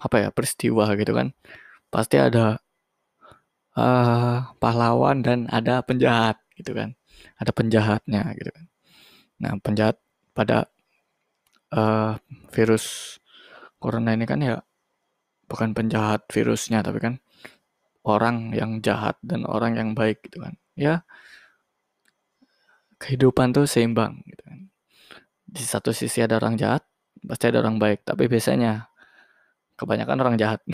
[0.00, 1.32] apa ya peristiwa gitu kan
[1.88, 2.58] pasti ada
[3.78, 6.92] uh, pahlawan dan ada penjahat gitu kan
[7.38, 8.66] ada penjahatnya gitu kan
[9.40, 9.98] nah penjahat
[10.34, 10.70] pada
[11.74, 12.16] uh,
[12.54, 13.18] virus
[13.82, 14.62] corona ini kan ya
[15.50, 17.14] bukan penjahat virusnya tapi kan
[18.04, 21.04] orang yang jahat dan orang yang baik gitu kan ya
[23.04, 24.72] kehidupan tuh seimbang gitu kan.
[25.44, 26.88] Di satu sisi ada orang jahat,
[27.20, 28.88] pasti ada orang baik, tapi biasanya
[29.76, 30.64] kebanyakan orang jahat.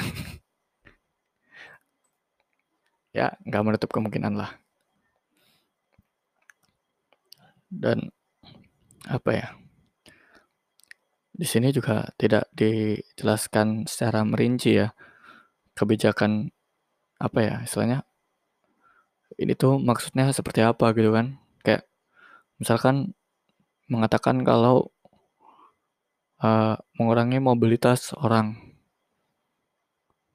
[3.19, 4.55] ya, nggak menutup kemungkinan lah.
[7.71, 8.11] Dan
[9.07, 9.49] apa ya?
[11.31, 14.93] Di sini juga tidak dijelaskan secara merinci ya
[15.73, 16.53] kebijakan
[17.17, 18.05] apa ya istilahnya
[19.41, 21.89] ini tuh maksudnya seperti apa gitu kan kayak
[22.61, 23.17] misalkan
[23.89, 24.93] mengatakan kalau
[26.41, 28.57] uh, mengurangi mobilitas orang,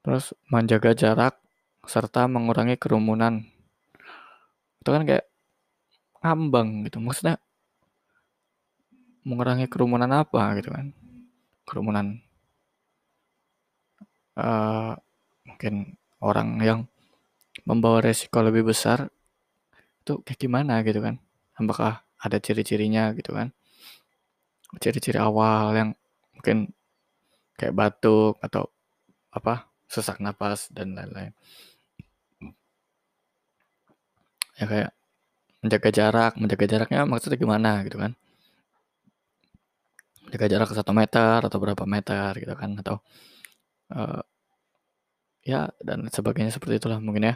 [0.04, 1.34] terus menjaga jarak
[1.86, 3.46] serta mengurangi kerumunan,
[4.82, 5.26] itu kan kayak
[6.26, 7.38] ngambang gitu, maksudnya
[9.22, 10.90] mengurangi kerumunan apa gitu kan,
[11.66, 12.18] kerumunan
[14.38, 14.94] uh,
[15.46, 16.80] mungkin orang yang
[17.66, 19.10] membawa resiko lebih besar
[20.02, 21.18] itu kayak gimana gitu kan,
[21.58, 23.50] apakah ada ciri-cirinya gitu kan?
[24.82, 25.90] Ciri-ciri awal yang
[26.34, 26.70] mungkin
[27.56, 28.68] kayak batuk atau
[29.32, 31.32] apa sesak napas dan lain-lain.
[34.56, 34.90] Ya kayak
[35.62, 38.12] menjaga jarak menjaga jaraknya maksudnya gimana gitu kan.
[40.26, 42.96] Menjaga jarak satu meter atau berapa meter gitu kan atau
[43.94, 44.22] uh,
[45.46, 47.34] ya dan sebagainya seperti itulah mungkin ya.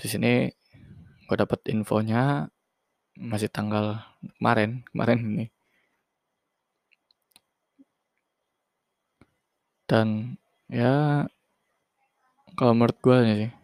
[0.00, 0.48] Di sini
[1.28, 2.50] gue dapat infonya
[3.16, 4.00] masih tanggal
[4.38, 5.46] kemarin kemarin ini.
[9.90, 10.38] Dan
[10.70, 11.26] ya
[12.54, 13.59] kalau menurut gue sih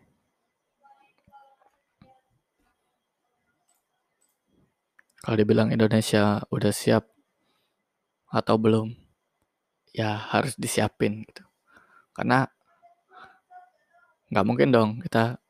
[5.26, 7.10] kalau dibilang Indonesia udah siap
[8.30, 8.94] atau belum
[9.90, 11.42] ya harus disiapin gitu.
[12.14, 12.46] Karena
[14.30, 15.42] nggak mungkin dong kita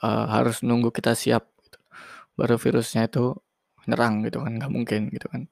[0.00, 1.76] uh, harus nunggu kita siap gitu.
[2.40, 3.36] baru virusnya itu
[3.84, 5.44] nyerang gitu kan nggak mungkin gitu kan.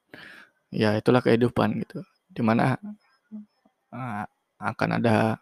[0.72, 2.00] Ya itulah kehidupan gitu.
[2.32, 2.80] Di mana
[3.92, 4.24] uh,
[4.56, 5.36] akan ada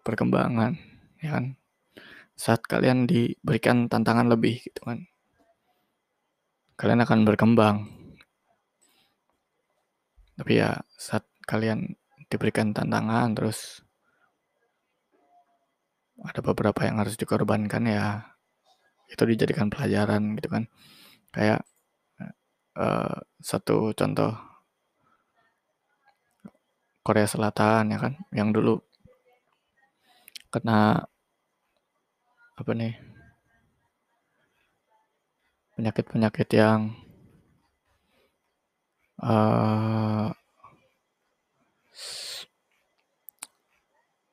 [0.00, 0.80] perkembangan
[1.20, 1.60] ya kan.
[2.32, 5.04] Saat kalian diberikan tantangan lebih gitu kan
[6.74, 7.76] kalian akan berkembang.
[10.34, 11.94] Tapi ya saat kalian
[12.26, 13.86] diberikan tantangan terus
[16.18, 18.26] ada beberapa yang harus dikorbankan ya
[19.06, 20.64] itu dijadikan pelajaran gitu kan.
[21.30, 21.62] Kayak
[22.78, 24.34] uh, satu contoh
[27.04, 28.80] Korea Selatan ya kan yang dulu
[30.48, 31.04] kena
[32.54, 33.13] apa nih
[35.74, 36.94] penyakit-penyakit yang
[39.18, 40.30] uh,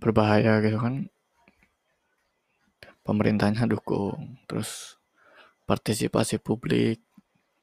[0.02, 1.10] berbahaya gitu kan.
[3.02, 4.98] Pemerintahnya dukung terus
[5.66, 7.02] partisipasi publik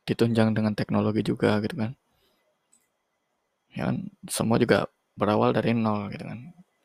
[0.03, 1.93] ditunjang dengan teknologi juga gitu kan.
[3.75, 6.41] Ya kan semua juga berawal dari nol gitu kan.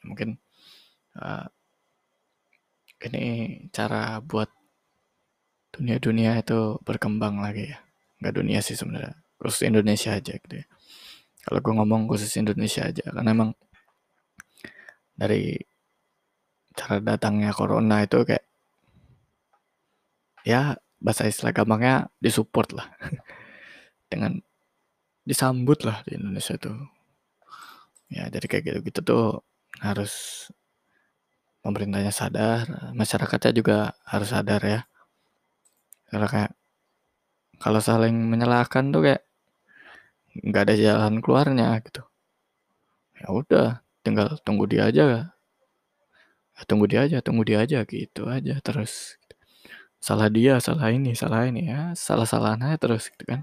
[0.05, 0.29] Mungkin
[1.17, 1.47] uh,
[3.03, 3.25] ini
[3.75, 4.47] cara buat
[5.73, 7.77] dunia-dunia itu berkembang lagi ya.
[8.21, 9.17] Nggak dunia sih sebenarnya.
[9.41, 10.65] Khusus Indonesia aja gitu ya.
[11.43, 13.51] Kalau gue ngomong khusus Indonesia aja karena emang
[15.17, 15.59] dari
[16.73, 18.45] cara datangnya corona itu kayak
[20.47, 22.87] ya bahasa istilah gampangnya disupport lah.
[24.11, 24.39] Dengan
[25.25, 26.77] disambut lah di Indonesia tuh.
[28.13, 29.25] Ya jadi kayak gitu gitu tuh
[29.81, 30.47] harus
[31.65, 34.79] pemerintahnya sadar masyarakatnya juga harus sadar ya
[36.13, 36.51] karena kayak
[37.57, 39.25] kalau saling menyalahkan tuh kayak
[40.45, 42.05] nggak ada jalan keluarnya gitu.
[43.17, 43.69] Ya udah
[44.05, 45.33] tinggal tunggu dia aja.
[46.53, 49.17] Ya, tunggu dia aja tunggu dia aja gitu aja terus.
[49.97, 53.41] Salah dia salah ini salah ini ya salah salahan aja terus gitu kan.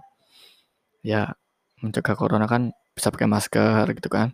[1.03, 1.35] Ya
[1.83, 4.31] mencegah corona kan bisa pakai masker gitu kan.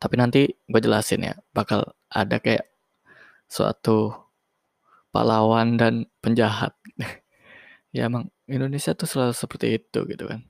[0.00, 2.64] Tapi nanti gue jelasin ya bakal ada kayak
[3.48, 4.23] suatu
[5.14, 6.74] pahlawan dan penjahat.
[7.94, 10.42] Ya emang Indonesia tuh selalu seperti itu gitu kan.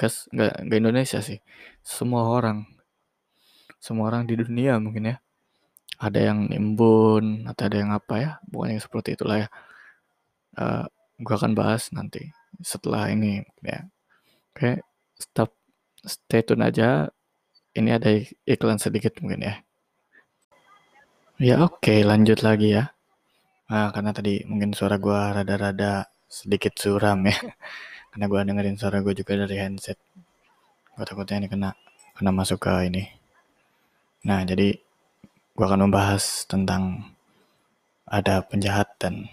[0.00, 1.44] Gak, gak, gak Indonesia sih.
[1.84, 2.64] Semua orang.
[3.76, 5.16] Semua orang di dunia mungkin ya.
[6.00, 9.48] Ada yang nimbun atau ada yang apa ya bukan yang seperti itulah ya.
[10.56, 10.84] Uh, eh,
[11.20, 12.32] gue akan bahas nanti
[12.64, 13.84] setelah ini ya.
[14.56, 14.80] Oke
[15.20, 15.52] stop
[16.00, 17.12] stay tune aja.
[17.76, 18.08] Ini ada
[18.48, 19.60] iklan sedikit mungkin ya.
[21.36, 22.95] Ya oke okay, lanjut lagi ya
[23.70, 27.36] nah, karena tadi mungkin suara gue rada-rada sedikit suram ya.
[28.10, 30.00] Karena gue dengerin suara gue juga dari handset.
[30.96, 31.70] Gue takutnya ini kena
[32.16, 33.04] kena masuk ke ini.
[34.24, 34.72] Nah jadi
[35.56, 37.12] gue akan membahas tentang
[38.08, 39.28] ada penjahat dan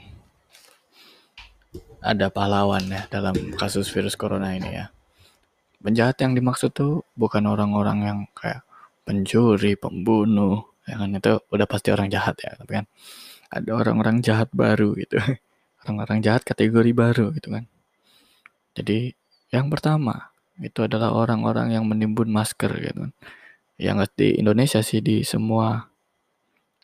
[2.04, 4.86] ada pahlawan ya dalam kasus virus corona ini ya.
[5.80, 8.64] Penjahat yang dimaksud tuh bukan orang-orang yang kayak
[9.04, 11.12] pencuri, pembunuh, ya kan?
[11.12, 12.86] Itu udah pasti orang jahat ya, tapi kan
[13.54, 15.18] ada orang-orang jahat baru gitu.
[15.84, 17.68] Orang-orang jahat kategori baru gitu kan.
[18.74, 19.14] Jadi
[19.52, 23.14] yang pertama itu adalah orang-orang yang menimbun masker gitu kan.
[23.78, 25.92] Yang di Indonesia sih di semua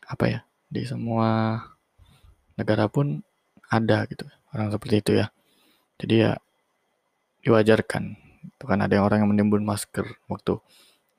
[0.04, 0.40] apa ya?
[0.70, 1.58] Di semua
[2.60, 3.24] negara pun
[3.70, 5.26] ada gitu orang seperti itu ya
[6.02, 6.32] jadi ya
[7.46, 8.04] diwajarkan
[8.44, 10.58] itu kan ada yang orang yang menimbun masker waktu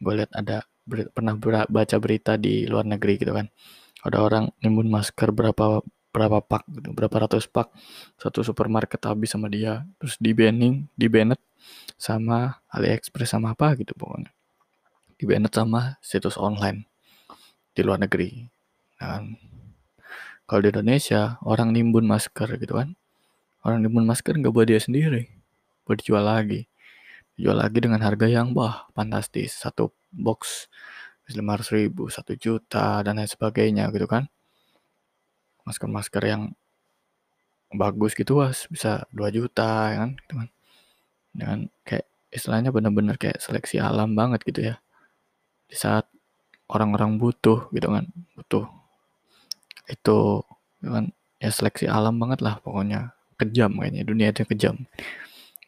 [0.04, 3.48] gue lihat ada ber, pernah ber, baca berita di luar negeri gitu kan
[4.02, 7.72] ada orang nimbun masker berapa berapa pak gitu, berapa ratus pak.
[8.20, 9.88] Satu supermarket habis sama dia.
[9.98, 11.40] Terus di banning di banned
[11.96, 14.34] sama AliExpress sama apa gitu pokoknya.
[15.16, 16.86] Di banned sama situs online
[17.72, 18.44] di luar negeri.
[19.00, 19.40] Dan
[20.44, 22.94] kalau di Indonesia orang nimbun masker gitu kan.
[23.62, 25.30] Orang nimbun masker nggak buat dia sendiri,
[25.86, 26.66] buat dijual lagi.
[27.38, 29.54] Dijual lagi dengan harga yang bah fantastis.
[29.54, 30.68] Satu box
[31.38, 34.28] lima ratus ribu, satu juta dan lain sebagainya gitu kan.
[35.67, 36.44] Masker-masker yang
[37.72, 40.50] bagus gitu was bisa 2 juta ya kan gitu kan.
[41.32, 44.76] Dengan kayak istilahnya bener-bener kayak seleksi alam banget gitu ya.
[45.70, 46.06] Di saat
[46.72, 48.65] orang-orang butuh gitu kan, butuh
[49.89, 50.20] itu
[50.80, 51.06] gitu kan
[51.41, 54.76] ya seleksi alam banget lah pokoknya kejam kayaknya dunia itu kejam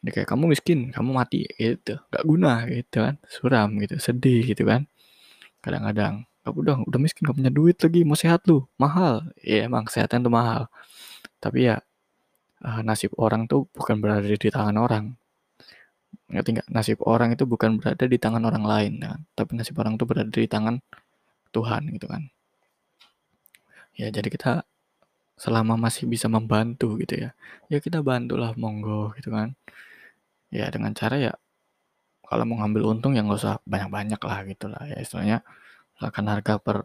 [0.04, 4.68] Dia kayak kamu miskin, kamu mati gitu, nggak guna gitu kan, suram gitu, sedih gitu
[4.68, 4.84] kan.
[5.64, 9.24] Kadang-kadang, kamu udah udah miskin gak punya duit lagi, mau sehat lu, mahal.
[9.40, 10.68] Iya emang kesehatan tuh mahal.
[11.40, 11.80] Tapi ya
[12.68, 15.06] uh, nasib orang tuh bukan berada di tangan orang.
[16.32, 16.68] Ngerti nggak?
[16.74, 19.20] Nasib orang itu bukan berada di tangan orang lain, kan?
[19.38, 20.76] tapi nasib orang tuh berada di tangan
[21.56, 22.24] Tuhan gitu kan.
[23.94, 24.66] Ya jadi kita
[25.38, 27.30] selama masih bisa membantu gitu ya,
[27.72, 29.58] ya kita bantulah monggo gitu kan
[30.54, 31.34] ya dengan cara ya
[32.34, 34.98] kalau mau ngambil untung ya nggak usah banyak-banyak lah gitu lah ya.
[34.98, 35.46] Istilahnya
[35.94, 36.78] misalkan harga per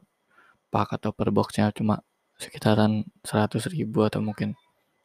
[0.68, 2.04] pak atau per boxnya cuma
[2.36, 4.52] sekitaran 100 ribu atau mungkin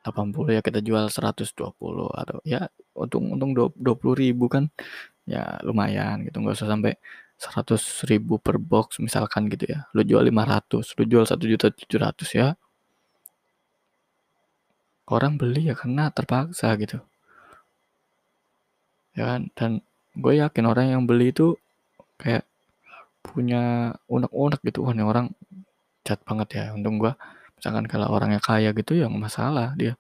[0.04, 1.48] 80 ya kita jual 120
[2.12, 3.80] atau ya untung untung 20
[4.20, 4.68] ribu kan
[5.24, 6.44] ya lumayan gitu.
[6.44, 6.94] Nggak usah sampai
[7.40, 9.88] 100 ribu per box misalkan gitu ya.
[9.96, 12.48] Lu jual 500 lu jual 1 juta 700 ya.
[15.08, 17.00] Orang beli ya karena terpaksa gitu.
[19.16, 19.42] Ya kan?
[19.56, 19.72] Dan
[20.14, 21.58] gue yakin orang yang beli itu
[22.22, 22.46] kayak
[23.26, 25.34] punya unek-unek gitu wah ini orang
[26.06, 26.64] cat banget ya.
[26.76, 27.14] Untung gue
[27.58, 29.98] misalkan kalau orangnya kaya gitu ya masalah dia.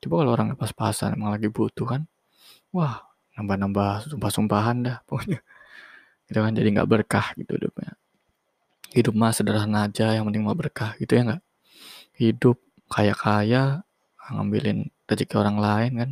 [0.00, 2.02] Coba kalau orangnya pas-pasan emang lagi butuh kan
[2.72, 3.04] wah
[3.36, 5.40] nambah-nambah sumpah-sumpahan dah pokoknya.
[6.30, 7.92] Gitu kan jadi nggak berkah gitu hidupnya.
[8.94, 11.42] Hidup mah sederhana aja yang penting mau berkah gitu ya nggak?
[12.16, 12.56] Hidup
[12.88, 13.84] kaya-kaya
[14.32, 16.10] ngambilin rezeki orang lain kan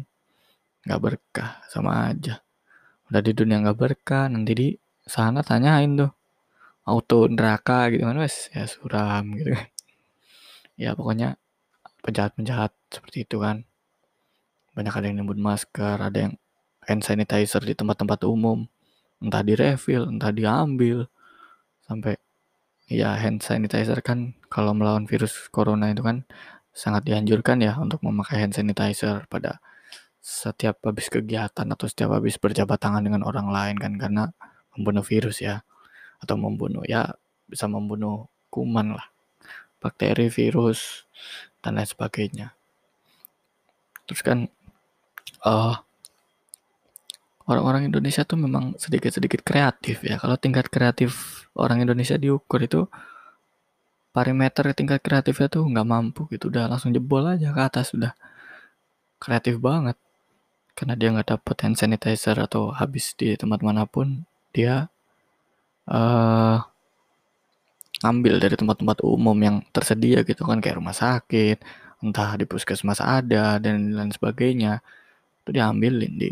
[0.84, 2.42] nggak berkah sama aja
[3.10, 4.68] udah di dunia nggak berkah nanti di
[5.02, 6.12] sana tanyain tuh.
[6.86, 9.66] Auto neraka gitu kan wes ya suram gitu kan.
[10.80, 11.36] Ya pokoknya
[12.06, 13.66] penjahat-penjahat seperti itu kan.
[14.78, 16.34] Banyak ada yang nyebut masker ada yang
[16.86, 18.70] hand sanitizer di tempat-tempat umum.
[19.18, 21.10] Entah di refill entah diambil.
[21.84, 22.14] Sampai
[22.86, 26.22] ya hand sanitizer kan kalau melawan virus corona itu kan
[26.70, 29.58] sangat dianjurkan ya untuk memakai hand sanitizer pada
[30.20, 34.24] setiap habis kegiatan atau setiap habis berjabat tangan dengan orang lain kan karena
[34.76, 35.64] membunuh virus ya
[36.20, 37.16] atau membunuh ya
[37.48, 39.08] bisa membunuh kuman lah
[39.80, 41.08] bakteri virus
[41.64, 42.52] dan lain sebagainya.
[44.04, 44.38] Terus kan
[45.48, 45.74] uh,
[47.48, 50.20] orang-orang Indonesia tuh memang sedikit-sedikit kreatif ya.
[50.20, 52.84] Kalau tingkat kreatif orang Indonesia diukur itu
[54.10, 58.10] parameter tingkat kreatifnya tuh nggak mampu gitu udah langsung jebol aja ke atas udah
[59.22, 59.94] kreatif banget
[60.78, 64.88] karena dia nggak dapet hand sanitizer atau habis di tempat mana pun dia
[65.90, 66.58] uh,
[68.00, 71.60] ambil dari tempat-tempat umum yang tersedia gitu kan kayak rumah sakit
[72.00, 74.80] entah di puskesmas ada dan lain sebagainya.
[75.44, 76.30] Itu diambilin di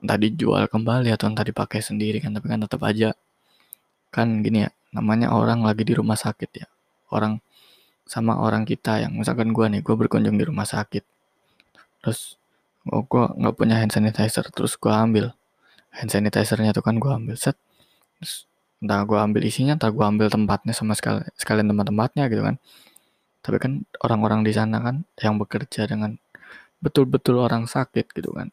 [0.00, 3.12] entah dijual kembali atau entah dipakai sendiri kan tapi kan tetap aja.
[4.12, 6.66] Kan gini ya namanya orang lagi di rumah sakit ya.
[7.12, 7.44] Orang
[8.08, 11.04] sama orang kita yang misalkan gue nih gue berkunjung di rumah sakit.
[12.02, 12.40] Terus
[12.92, 15.34] oh gue nggak punya hand sanitizer terus gue ambil.
[15.90, 17.58] Hand sanitizernya tuh kan gue ambil set.
[18.18, 18.46] Terus
[18.82, 22.56] entah gue ambil isinya entah gue ambil tempatnya sama sekali sekalian tempat-tempatnya gitu kan.
[23.42, 23.72] Tapi kan
[24.02, 26.18] orang-orang di sana kan yang bekerja dengan
[26.82, 28.52] betul-betul orang sakit gitu kan.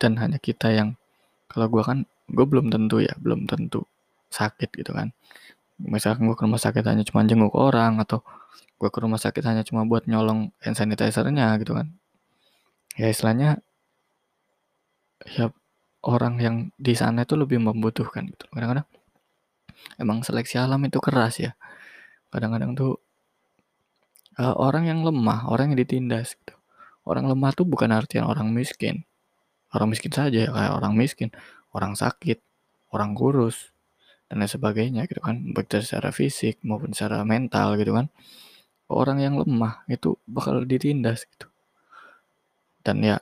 [0.00, 0.98] Dan hanya kita yang
[1.48, 3.86] kalau gue kan gue belum tentu ya belum tentu
[4.32, 5.14] sakit gitu kan.
[5.80, 8.22] Misalkan gue ke rumah sakit hanya cuma jenguk orang atau
[8.78, 11.94] gue ke rumah sakit hanya cuma buat nyolong hand sanitizernya gitu kan
[12.94, 13.58] ya istilahnya
[15.26, 15.50] ya
[16.04, 18.46] orang yang di sana itu lebih membutuhkan gitu.
[18.52, 18.86] Kadang-kadang
[19.98, 21.52] emang seleksi alam itu keras ya.
[22.30, 23.00] Kadang-kadang tuh
[24.38, 26.54] uh, orang yang lemah orang yang ditindas gitu.
[27.04, 29.04] Orang lemah tuh bukan artian orang miskin.
[29.74, 31.34] Orang miskin saja ya kayak orang miskin
[31.74, 32.38] orang sakit
[32.94, 33.74] orang kurus
[34.30, 35.40] dan lain sebagainya gitu kan.
[35.56, 38.06] Baik secara fisik maupun secara mental gitu kan.
[38.86, 41.53] Orang yang lemah itu bakal ditindas gitu
[42.84, 43.16] dan ya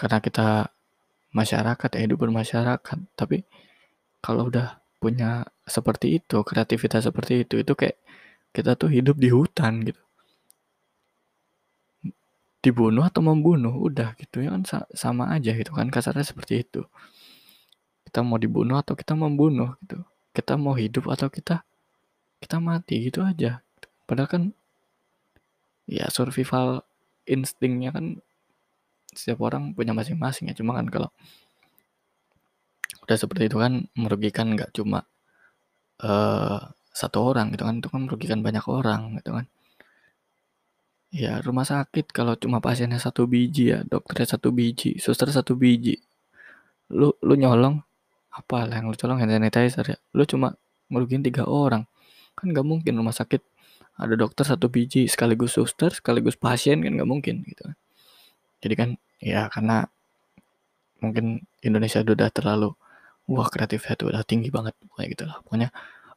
[0.00, 0.72] karena kita
[1.36, 3.44] masyarakat ya hidup bermasyarakat tapi
[4.24, 8.00] kalau udah punya seperti itu kreativitas seperti itu itu kayak
[8.50, 10.02] kita tuh hidup di hutan gitu.
[12.58, 16.82] Dibunuh atau membunuh udah gitu ya kan sama aja gitu kan kasarnya seperti itu.
[18.02, 20.02] Kita mau dibunuh atau kita membunuh gitu.
[20.34, 21.62] Kita mau hidup atau kita
[22.42, 23.62] kita mati gitu aja.
[24.10, 24.42] Padahal kan
[25.86, 26.82] ya survival
[27.28, 28.18] instingnya kan
[29.18, 30.54] setiap orang punya masing-masing ya.
[30.54, 31.10] Cuma kan kalau
[33.02, 35.02] udah seperti itu kan merugikan nggak cuma
[36.06, 36.60] uh,
[36.94, 37.74] satu orang gitu kan.
[37.82, 39.46] Itu kan merugikan banyak orang gitu kan.
[41.08, 45.98] Ya rumah sakit kalau cuma pasiennya satu biji ya dokternya satu biji suster satu biji.
[46.94, 47.80] Lu lu nyolong
[48.30, 49.98] apa lah yang lu colong hand sanitizer ya.
[50.14, 50.54] Lu cuma
[50.92, 51.88] merugikan tiga orang.
[52.38, 53.42] Kan nggak mungkin rumah sakit
[53.98, 57.76] ada dokter satu biji sekaligus suster sekaligus pasien kan nggak mungkin gitu kan.
[58.62, 59.86] Jadi kan ya karena
[61.02, 62.74] mungkin Indonesia udah terlalu
[63.30, 65.36] wah kreatifnya tuh udah tinggi banget pokoknya gitu lah.
[65.44, 65.68] Pokoknya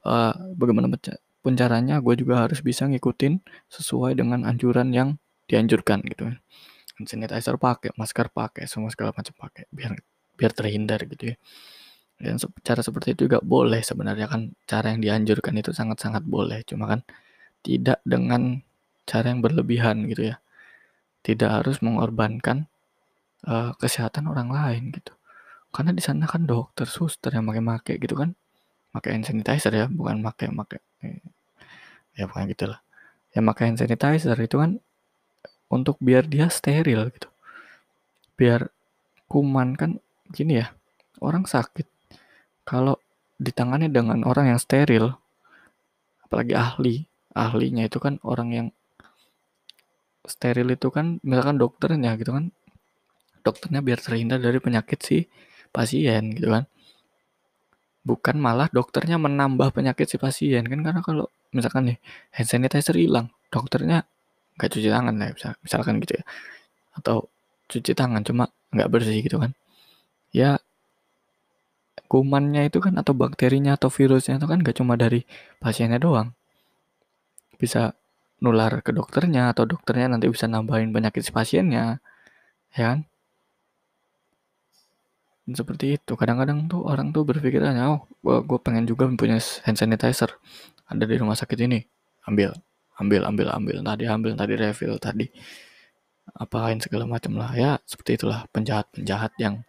[0.08, 0.88] uh, bagaimana
[1.41, 5.18] pun caranya gue juga harus bisa ngikutin sesuai dengan anjuran yang
[5.49, 6.30] dianjurkan gitu
[7.02, 9.97] hand sanitizer pakai masker pakai semua segala macam pakai biar
[10.38, 11.36] biar terhindar gitu ya.
[12.22, 16.62] Dan cara seperti itu juga boleh sebenarnya kan cara yang dianjurkan itu sangat-sangat boleh.
[16.70, 17.02] Cuma kan
[17.66, 18.62] tidak dengan
[19.10, 20.36] cara yang berlebihan gitu ya.
[21.26, 22.70] Tidak harus mengorbankan
[23.48, 25.14] uh, kesehatan orang lain gitu.
[25.72, 28.36] Karena di sana kan dokter suster yang pakai-pakai gitu kan.
[28.92, 30.80] Pakai hand sanitizer ya bukan pakai pakai
[32.20, 32.80] ya pokoknya gitulah.
[33.32, 34.72] Yang pakai hand sanitizer itu kan
[35.72, 37.32] untuk biar dia steril gitu.
[38.36, 38.68] Biar
[39.32, 40.04] kuman kan
[40.36, 40.76] gini ya
[41.24, 41.88] orang sakit.
[42.68, 43.00] Kalau
[43.39, 45.16] ditangani dengan orang yang steril
[46.28, 46.96] apalagi ahli
[47.34, 48.68] ahlinya itu kan orang yang
[50.28, 52.54] steril itu kan misalkan dokternya gitu kan
[53.42, 55.18] dokternya biar terhindar dari penyakit si
[55.74, 56.66] pasien gitu kan.
[58.02, 60.80] Bukan malah dokternya menambah penyakit si pasien kan?
[60.82, 61.98] Karena kalau misalkan nih
[62.34, 64.08] hand sanitizer hilang dokternya
[64.58, 66.24] nggak cuci tangan misal, misalkan gitu ya.
[66.98, 67.30] Atau
[67.70, 69.52] cuci tangan cuma nggak bersih gitu kan.
[70.32, 70.62] Ya
[72.12, 75.24] kumannya itu kan atau bakterinya atau virusnya itu kan nggak cuma dari
[75.64, 76.36] pasiennya doang.
[77.62, 77.96] Bisa
[78.42, 82.02] nular ke dokternya atau dokternya nanti bisa nambahin penyakit si pasiennya
[82.74, 83.00] ya kan
[85.58, 86.14] seperti itu.
[86.18, 90.32] Kadang-kadang tuh orang tuh berpikirannya oh gue pengen juga punya hand sanitizer.
[90.88, 91.80] Ada di rumah sakit ini.
[92.28, 92.56] Ambil
[93.02, 93.78] ambil ambil ambil.
[93.82, 95.26] Tadi ambil tadi refill tadi
[96.38, 97.52] apain segala macam lah.
[97.58, 99.64] Ya seperti itulah penjahat penjahat yang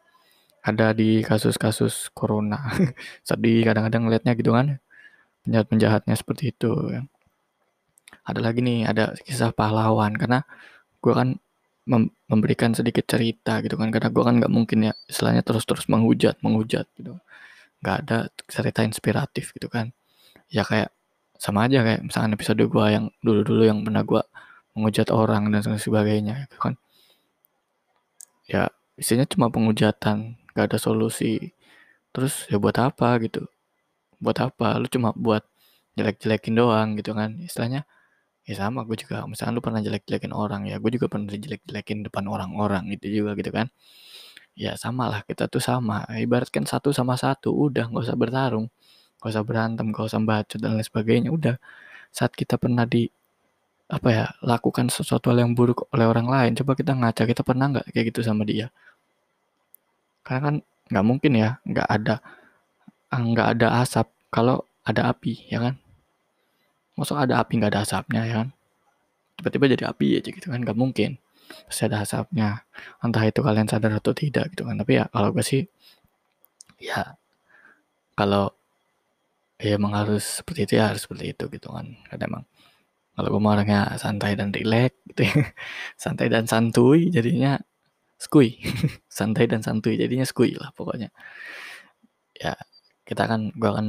[0.62, 2.61] ada di kasus-kasus corona.
[3.28, 4.78] Sedih kadang-kadang ngeliatnya gitu kan.
[5.43, 6.70] Penjahat penjahatnya seperti itu
[8.22, 10.14] ada lagi nih ada kisah pahlawan.
[10.14, 10.45] Karena
[11.03, 11.28] gue kan
[11.89, 13.89] mem memberikan sedikit cerita gitu kan.
[13.95, 17.18] Karena gue kan nggak mungkin ya istilahnya terus-terus menghujat menghujat gitu.
[17.83, 19.91] Nggak ada cerita inspiratif gitu kan.
[20.53, 20.91] Ya kayak
[21.39, 24.22] sama aja kayak misalkan episode gue yang dulu-dulu yang pernah gue
[24.78, 26.74] menghujat orang dan sebagainya gitu kan.
[28.47, 31.53] Ya isinya cuma penghujatan gak ada solusi.
[32.14, 33.49] Terus ya buat apa gitu?
[34.22, 34.78] Buat apa?
[34.78, 35.43] Lu cuma buat
[35.99, 37.85] jelek-jelekin doang gitu kan istilahnya
[38.49, 42.24] ya sama gue juga misalkan lu pernah jelek-jelekin orang ya gue juga pernah jelek-jelekin depan
[42.26, 43.70] orang-orang gitu juga gitu kan.
[44.59, 48.68] Ya sama lah kita tuh sama ibaratkan satu sama satu udah nggak usah bertarung
[49.22, 51.57] gak usah berantem gak usah bacot dan lain sebagainya udah.
[52.11, 53.07] Saat kita pernah di
[53.93, 57.66] apa ya lakukan sesuatu hal yang buruk oleh orang lain coba kita ngaca kita pernah
[57.72, 58.72] nggak kayak gitu sama dia?
[60.26, 60.55] Karena kan
[60.90, 62.14] nggak mungkin ya nggak ada
[63.12, 65.74] nggak ada asap kalau ada api ya kan
[66.99, 68.49] masuk ada api nggak ada asapnya ya kan?
[69.40, 71.16] Tiba-tiba jadi api aja gitu kan nggak mungkin.
[71.68, 72.64] Pasti ada asapnya.
[73.01, 74.76] Entah itu kalian sadar atau tidak gitu kan.
[74.78, 75.62] Tapi ya kalau gue sih
[76.82, 77.16] ya
[78.18, 78.53] kalau
[79.62, 81.86] ya emang harus seperti itu ya harus seperti itu gitu kan.
[82.09, 82.45] Karena emang
[83.12, 85.53] kalau gue orangnya santai dan rileks gitu ya.
[86.03, 87.61] Santai dan santuy jadinya
[88.16, 88.57] skui.
[89.18, 91.12] Santai dan santuy jadinya skui lah pokoknya.
[92.38, 92.57] Ya
[93.03, 93.86] kita kan gue akan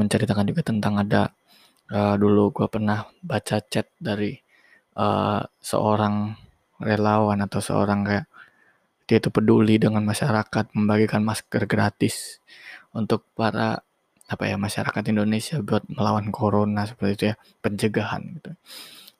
[0.00, 1.36] menceritakan juga tentang ada
[1.92, 4.32] uh, dulu gue pernah baca chat dari
[4.96, 6.32] uh, seorang
[6.80, 8.26] relawan atau seorang kayak
[9.04, 12.40] dia itu peduli dengan masyarakat membagikan masker gratis
[12.96, 13.84] untuk para
[14.24, 18.50] apa ya masyarakat Indonesia buat melawan corona seperti itu ya pencegahan gitu.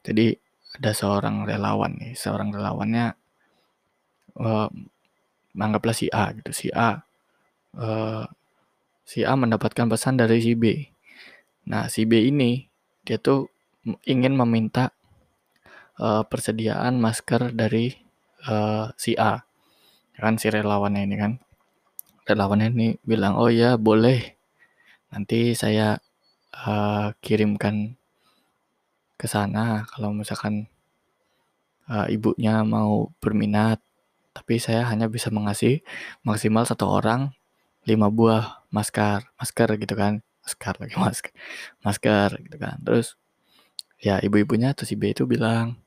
[0.05, 0.27] Jadi
[0.81, 3.13] ada seorang relawan nih, seorang relawannya
[4.41, 4.69] uh,
[5.55, 7.05] anggaplah si A gitu, si A
[7.77, 8.25] uh,
[9.05, 10.94] si A mendapatkan pesan dari si B.
[11.69, 12.69] Nah si B ini
[13.05, 13.49] dia tuh
[14.09, 14.93] ingin meminta
[16.01, 17.93] uh, persediaan masker dari
[18.49, 19.45] uh, si A,
[20.17, 21.33] kan si relawannya ini kan,
[22.25, 24.37] relawannya ini bilang oh ya boleh.
[25.13, 26.01] Nanti saya
[26.67, 27.95] uh, kirimkan
[29.15, 30.67] ke sana kalau misalkan
[31.89, 33.81] uh, ibunya mau berminat.
[34.35, 35.87] Tapi saya hanya bisa mengasih
[36.27, 37.31] maksimal satu orang
[37.87, 41.33] lima buah masker masker gitu kan masker lagi masker
[41.83, 42.77] masker gitu kan.
[42.85, 43.17] Terus
[43.99, 45.81] ya ibu-ibunya atau si B itu bilang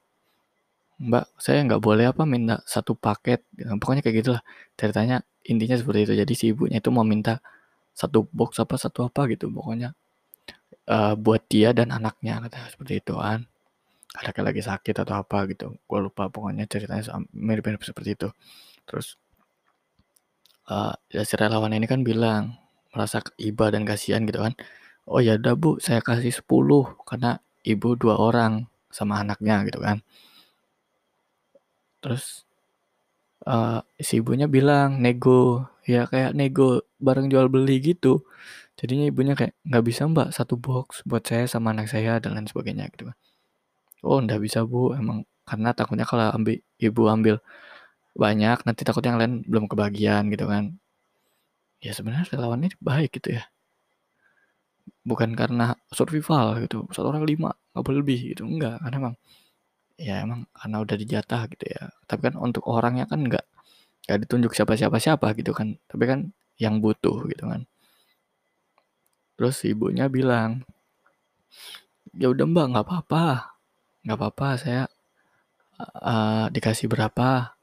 [0.98, 4.42] Mbak, saya nggak boleh apa minta satu paket, pokoknya kayak gitulah.
[4.74, 6.14] Ceritanya intinya seperti itu.
[6.18, 7.38] Jadi si ibunya itu mau minta
[7.94, 9.46] satu box apa satu apa gitu.
[9.54, 9.94] Pokoknya
[10.90, 13.46] uh, buat dia dan anaknya kata seperti itu kan
[14.18, 15.78] ada lagi sakit atau apa gitu.
[15.86, 18.30] Gue lupa pokoknya ceritanya mirip-mirip seperti itu.
[18.90, 19.22] Terus
[20.74, 22.58] uh, ya si relawan ini kan bilang
[22.98, 24.58] merasa iba dan kasihan gitu kan.
[25.06, 30.02] Oh ya udah bu saya kasih 10 karena ibu dua orang sama anaknya gitu kan.
[32.02, 32.48] Terus
[33.46, 35.70] uh, si ibunya bilang nego.
[35.88, 38.26] Ya kayak nego bareng jual beli gitu.
[38.80, 42.48] Jadinya ibunya kayak nggak bisa mbak satu box buat saya sama anak saya dan lain
[42.50, 43.18] sebagainya gitu kan.
[44.06, 47.36] Oh nggak bisa bu emang karena takutnya kalau ambil ibu ambil
[48.18, 50.76] banyak nanti takutnya yang lain belum kebagian gitu kan
[51.78, 53.44] ya sebenarnya relawan ini baik gitu ya.
[55.08, 56.84] Bukan karena survival gitu.
[56.92, 58.44] Satu orang lima nggak boleh lebih gitu.
[58.48, 59.16] Enggak karena emang
[59.98, 61.84] ya emang karena udah dijatah gitu ya.
[62.10, 63.46] Tapi kan untuk orangnya kan nggak
[64.08, 65.78] nggak ditunjuk siapa siapa siapa gitu kan.
[65.90, 66.20] Tapi kan
[66.58, 67.66] yang butuh gitu kan.
[69.38, 70.66] Terus ibunya bilang
[72.18, 73.26] ya udah mbak nggak apa-apa.
[74.04, 74.84] Nggak apa-apa saya
[75.80, 77.54] uh, dikasih berapa.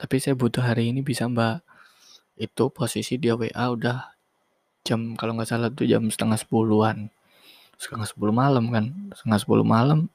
[0.00, 1.60] Tapi saya butuh hari ini bisa mbak
[2.40, 4.16] itu posisi dia WA udah
[4.80, 7.12] jam kalau nggak salah tuh jam setengah sepuluhan.
[7.76, 9.12] Setengah sepuluh malam kan.
[9.12, 10.08] Setengah sepuluh malam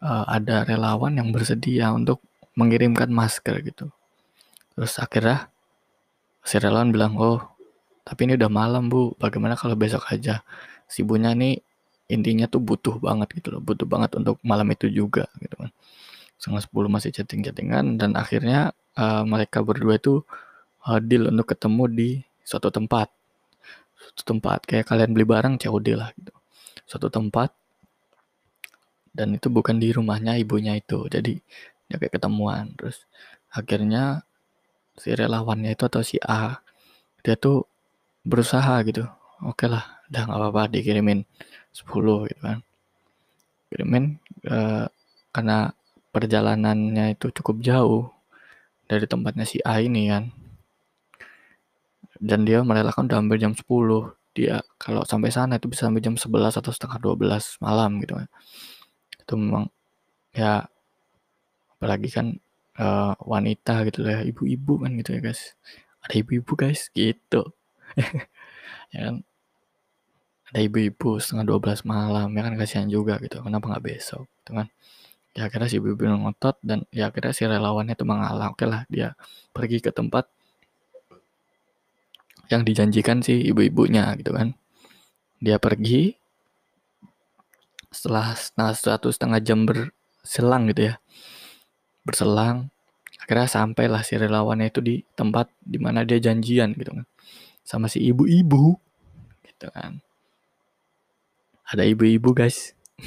[0.00, 2.24] uh, ada relawan yang bersedia untuk
[2.56, 3.92] mengirimkan masker gitu.
[4.72, 5.52] Terus akhirnya
[6.40, 7.44] si relawan bilang oh
[8.08, 9.12] tapi ini udah malam bu.
[9.20, 10.40] Bagaimana kalau besok aja?
[10.88, 11.60] Si ibunya nih
[12.08, 13.60] intinya tuh butuh banget gitu loh.
[13.60, 15.70] Butuh banget untuk malam itu juga gitu kan.
[16.40, 20.24] Setengah sepuluh masih chatting-chattingan dan akhirnya uh, mereka berdua itu
[20.88, 22.10] uh, deal untuk ketemu di
[22.40, 23.12] suatu tempat.
[24.00, 26.32] Suatu tempat kayak kalian beli barang COD lah gitu.
[26.88, 27.52] Suatu tempat
[29.12, 31.04] dan itu bukan di rumahnya ibunya itu.
[31.12, 31.36] Jadi
[31.86, 32.72] dia kayak ketemuan.
[32.80, 33.04] Terus
[33.52, 34.24] akhirnya
[34.96, 36.64] si relawannya itu atau si A
[37.20, 37.68] dia tuh
[38.24, 39.04] berusaha gitu.
[39.44, 41.20] Oke okay lah udah nggak apa-apa dikirimin
[41.76, 42.58] 10 gitu kan.
[43.68, 44.16] Kirimin
[44.48, 44.88] uh,
[45.28, 45.76] karena
[46.08, 48.08] perjalanannya itu cukup jauh
[48.88, 50.32] dari tempatnya si A ini kan
[52.22, 53.64] dan dia merelakan udah hampir jam 10
[54.36, 58.28] dia kalau sampai sana itu bisa sampai jam 11 atau setengah 12 malam gitu kan.
[59.18, 59.64] Itu memang
[60.34, 60.70] ya
[61.74, 62.26] apalagi kan
[62.78, 65.58] uh, wanita gitu ya ibu-ibu kan gitu ya guys.
[66.06, 67.42] Ada ibu-ibu guys gitu.
[68.88, 69.16] Ya kan?
[70.48, 72.54] Ada ibu-ibu setengah 12 malam ya kan?
[72.56, 74.68] Kasihan juga gitu kenapa nggak besok gitu kan?
[75.36, 78.54] Ya akhirnya si ibu-ibu ngotot dan ya akhirnya si relawannya itu mengalah.
[78.54, 79.12] Oke lah dia
[79.52, 80.24] pergi ke tempat
[82.48, 84.56] yang dijanjikan si ibu-ibunya gitu kan.
[85.38, 86.16] Dia pergi
[87.88, 90.94] setelah nah, satu setengah jam berselang gitu ya.
[92.04, 92.72] Berselang
[93.20, 97.04] akhirnya sampailah si relawannya itu di tempat di mana dia janjian gitu kan
[97.68, 98.80] sama si ibu-ibu
[99.44, 100.00] gitu kan.
[101.68, 102.72] Ada ibu-ibu guys.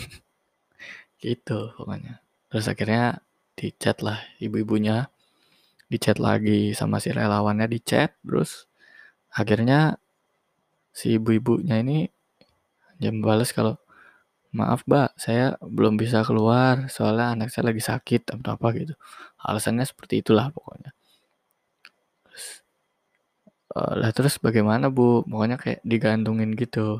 [1.22, 2.22] Gitu pokoknya.
[2.50, 3.26] Terus akhirnya
[3.58, 5.10] di chat lah ibu-ibunya.
[5.90, 8.70] Di chat lagi sama si relawannya di chat terus
[9.32, 9.98] akhirnya
[10.92, 12.12] si ibu-ibunya ini
[13.00, 13.80] jam balas kalau
[14.52, 18.94] maaf mbak saya belum bisa keluar soalnya anak saya lagi sakit atau apa gitu.
[19.40, 20.92] Alasannya seperti itulah pokoknya.
[22.28, 22.46] Terus
[23.74, 25.24] uh, lah terus bagaimana bu?
[25.24, 27.00] Pokoknya kayak digantungin gitu.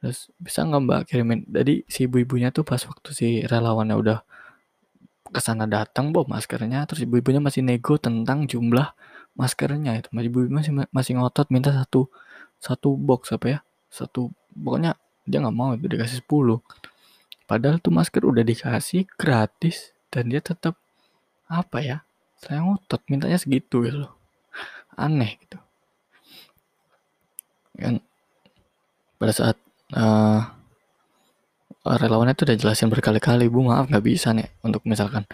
[0.00, 1.44] Terus bisa nggak mbak kirimin?
[1.46, 4.18] Jadi si ibu-ibunya tuh pas waktu si relawannya udah
[5.32, 8.92] ke sana datang bawa maskernya, terus ibu-ibunya masih nego tentang jumlah
[9.32, 10.08] maskernya itu.
[10.12, 12.08] Ibu masih masih ngotot minta satu
[12.62, 13.58] satu box apa ya?
[13.88, 16.62] Satu pokoknya dia nggak mau itu dikasih 10.
[17.46, 20.78] Padahal tuh masker udah dikasih gratis dan dia tetap
[21.50, 21.98] apa ya?
[22.40, 24.12] Saya ngotot mintanya segitu gitu loh.
[24.94, 25.58] Aneh gitu.
[27.76, 28.00] Kan
[29.16, 29.56] pada saat
[29.94, 30.42] uh,
[31.82, 35.26] relawannya tuh udah jelasin berkali-kali bu maaf nggak bisa nih untuk misalkan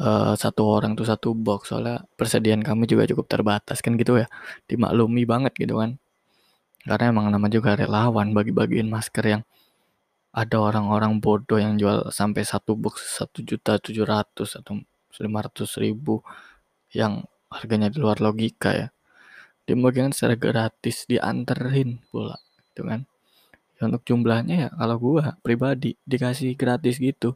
[0.00, 1.72] uh, satu orang tuh satu box.
[1.72, 4.26] Soalnya persediaan kami juga cukup terbatas kan gitu ya.
[4.68, 6.00] Dimaklumi banget gitu kan.
[6.86, 9.42] Karena emang nama juga relawan bagi-bagiin masker yang
[10.36, 14.84] ada orang-orang bodoh yang jual sampai satu box satu juta tujuh ratus atau
[15.16, 16.20] lima ratus ribu
[16.92, 18.88] yang harganya di luar logika ya.
[19.66, 22.36] Dia bagian secara gratis dianterin pula
[22.70, 23.08] gitu kan.
[23.80, 27.34] Ya untuk jumlahnya ya kalau gua pribadi dikasih gratis gitu.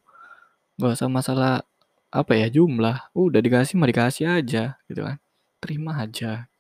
[0.77, 1.65] Gak usah masalah
[2.11, 5.17] apa ya jumlah udah dikasih mah dikasih aja gitu kan.
[5.63, 6.51] Terima aja.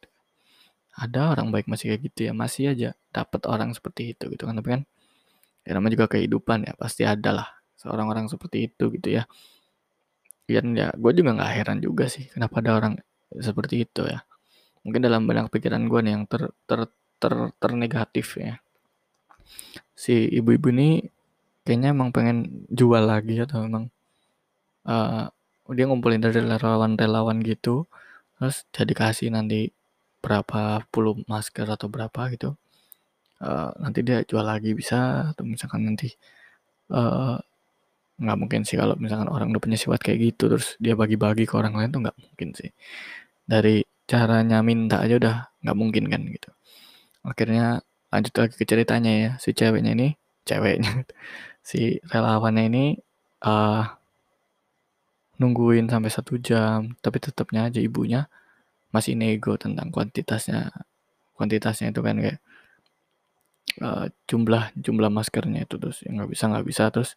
[0.94, 4.54] Ada orang baik masih kayak gitu ya masih aja dapat orang seperti itu gitu kan.
[4.54, 4.82] Tapi kan
[5.66, 9.26] ya namanya juga kehidupan ya pasti ada lah seorang orang seperti itu gitu ya.
[10.46, 12.94] Dan ya gue juga nggak heran juga sih kenapa ada orang
[13.34, 14.22] seperti itu ya.
[14.86, 16.86] Mungkin dalam banyak pikiran gue nih yang ter ter
[17.20, 18.62] ter, ter negatif ya.
[19.98, 21.04] Si ibu-ibu ini
[21.66, 23.92] kayaknya emang pengen jual lagi atau emang
[24.88, 25.28] uh,
[25.76, 27.86] dia ngumpulin dari relawan-relawan gitu.
[28.38, 29.70] Terus jadi kasih nanti
[30.24, 32.56] berapa puluh masker atau berapa gitu.
[33.40, 36.12] Uh, nanti dia jual lagi bisa atau misalkan nanti
[36.92, 37.40] uh,
[38.20, 41.56] nggak mungkin sih kalau misalkan orang udah punya sifat kayak gitu terus dia bagi-bagi ke
[41.56, 42.70] orang lain tuh nggak mungkin sih.
[43.48, 46.50] Dari caranya minta aja udah nggak mungkin kan gitu.
[47.24, 47.80] Akhirnya
[48.12, 50.08] lanjut lagi ke ceritanya ya si ceweknya ini
[50.44, 51.06] ceweknya
[51.68, 52.84] si relawannya ini
[53.46, 53.99] uh,
[55.40, 58.28] nungguin sampai satu jam tapi tetapnya aja ibunya
[58.94, 60.70] masih nego tentang kuantitasnya.
[61.36, 62.38] Kuantitasnya itu kan kayak
[63.78, 67.14] uh, jumlah jumlah maskernya itu terus nggak bisa nggak bisa terus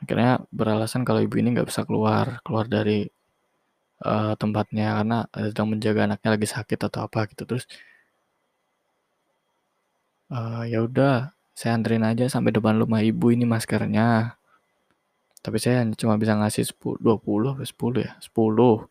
[0.00, 3.04] akhirnya beralasan kalau ibu ini nggak bisa keluar keluar dari
[4.06, 5.18] uh, tempatnya karena
[5.50, 7.64] sedang menjaga anaknya lagi sakit atau apa gitu terus
[10.32, 14.37] uh, ya udah saya anterin aja sampai depan rumah ibu ini maskernya
[15.44, 18.12] tapi saya cuma bisa ngasih 10, 20 10 ya?
[18.20, 18.88] 10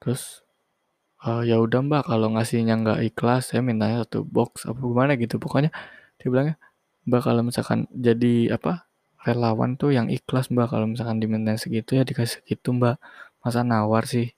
[0.00, 0.42] terus
[1.24, 5.36] uh, ya udah mbak kalau ngasihnya nggak ikhlas saya mintanya satu box apa gimana gitu.
[5.42, 5.70] Pokoknya
[6.20, 6.56] dia bilangnya
[7.08, 8.88] mbak kalau misalkan jadi apa
[9.26, 12.96] relawan tuh yang ikhlas mbak kalau misalkan diminta segitu ya dikasih segitu mbak.
[13.44, 14.32] Masa nawar sih?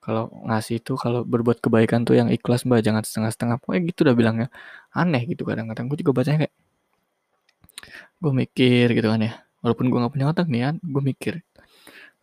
[0.00, 3.56] Kalau ngasih itu kalau berbuat kebaikan tuh yang ikhlas mbak jangan setengah-setengah.
[3.62, 4.48] Pokoknya gitu udah bilangnya.
[4.94, 5.86] Aneh gitu kadang-kadang.
[5.90, 6.54] Gue juga bacanya kayak
[8.20, 9.32] gue mikir gitu kan ya
[9.64, 11.34] walaupun gue nggak punya otak nih kan gue mikir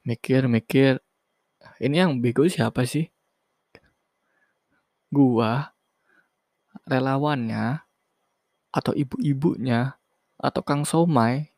[0.08, 0.94] mikir mikir
[1.82, 3.10] ini yang bego siapa sih
[5.08, 5.72] gua
[6.84, 7.88] relawannya
[8.72, 9.96] atau ibu-ibunya
[10.38, 11.50] atau Kang Somai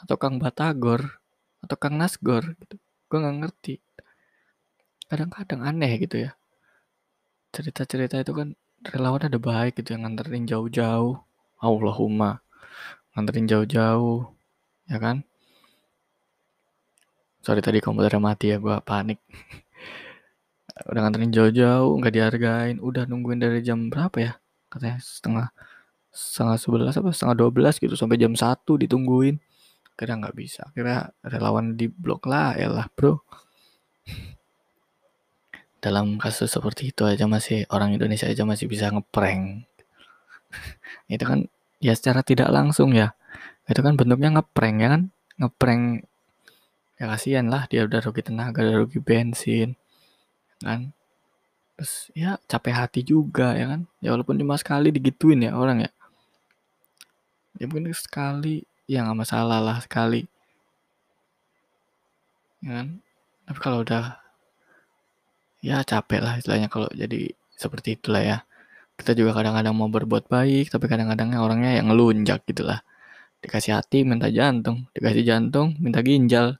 [0.00, 1.22] atau Kang Batagor
[1.64, 2.76] atau Kang Nasgor gitu.
[3.08, 3.74] Gue nggak ngerti.
[5.08, 6.36] Kadang-kadang aneh gitu ya.
[7.54, 8.48] Cerita-cerita itu kan
[8.82, 11.22] relawan ada baik gitu yang nganterin jauh-jauh.
[11.62, 12.43] Allahumma.
[13.14, 14.28] Nganterin jauh-jauh.
[14.90, 15.24] Ya kan?
[17.44, 19.22] Sorry tadi komputernya mati ya, gue panik.
[20.90, 22.76] udah nganterin jauh-jauh, nggak dihargain.
[22.82, 24.32] Udah nungguin dari jam berapa ya?
[24.68, 25.48] Katanya setengah
[26.14, 29.42] setengah sebelas apa setengah dua belas gitu sampai jam satu ditungguin
[29.98, 33.18] kira nggak bisa kira relawan di blok lah ya lah bro
[35.84, 39.66] dalam kasus seperti itu aja masih orang Indonesia aja masih bisa ngeprank
[41.10, 41.50] itu kan
[41.84, 43.12] ya secara tidak langsung ya.
[43.68, 45.02] Itu kan bentuknya ngeprank ya kan?
[45.36, 46.08] Ngeprank
[46.96, 49.76] ya kasihan lah dia udah rugi tenaga udah rugi bensin
[50.64, 50.96] kan?
[51.76, 53.84] Terus ya capek hati juga ya kan?
[54.00, 55.90] Ya walaupun cuma sekali digituin ya orang ya.
[57.60, 60.24] Ya mungkin sekali ya nggak masalah lah sekali.
[62.64, 63.04] Ya kan?
[63.44, 64.24] Tapi kalau udah
[65.60, 68.38] ya capek lah istilahnya kalau jadi seperti itulah ya
[68.94, 72.86] kita juga kadang-kadang mau berbuat baik tapi kadang-kadangnya orangnya yang ngelunjak gitulah.
[73.42, 74.88] Dikasih hati minta jantung.
[74.96, 76.56] Dikasih jantung minta ginjal.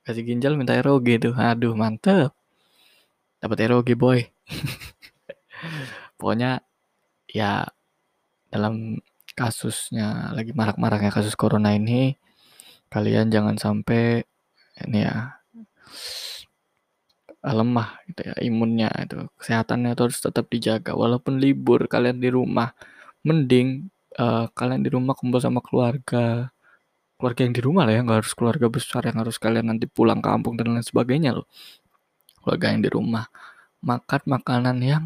[0.00, 1.34] Dikasih ginjal minta ROG tuh.
[1.34, 2.32] Aduh mantep.
[3.42, 4.22] Dapat ROG boy.
[6.18, 6.62] Pokoknya
[7.26, 7.66] ya
[8.52, 9.02] dalam
[9.32, 12.20] kasusnya lagi marak-maraknya kasus corona ini
[12.92, 14.20] kalian jangan sampai
[14.84, 15.40] ini ya
[17.42, 19.26] lemah gitu ya imunnya itu.
[19.34, 20.94] Kesehatannya itu harus tetap dijaga.
[20.94, 22.70] Walaupun libur kalian di rumah
[23.26, 26.54] mending uh, kalian di rumah kumpul sama keluarga.
[27.18, 30.18] Keluarga yang di rumah lah ya nggak harus keluarga besar yang harus kalian nanti pulang
[30.22, 31.46] kampung dan lain sebagainya loh.
[32.42, 33.26] Keluarga yang di rumah.
[33.82, 35.04] Makan makanan yang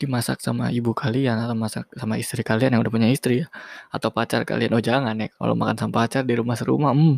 [0.00, 3.46] dimasak sama ibu kalian atau masak sama istri kalian yang udah punya istri ya.
[3.92, 4.72] Atau pacar kalian.
[4.72, 5.28] Oh jangan ya.
[5.28, 7.16] Kalau makan sama pacar di rumah serumah hmm,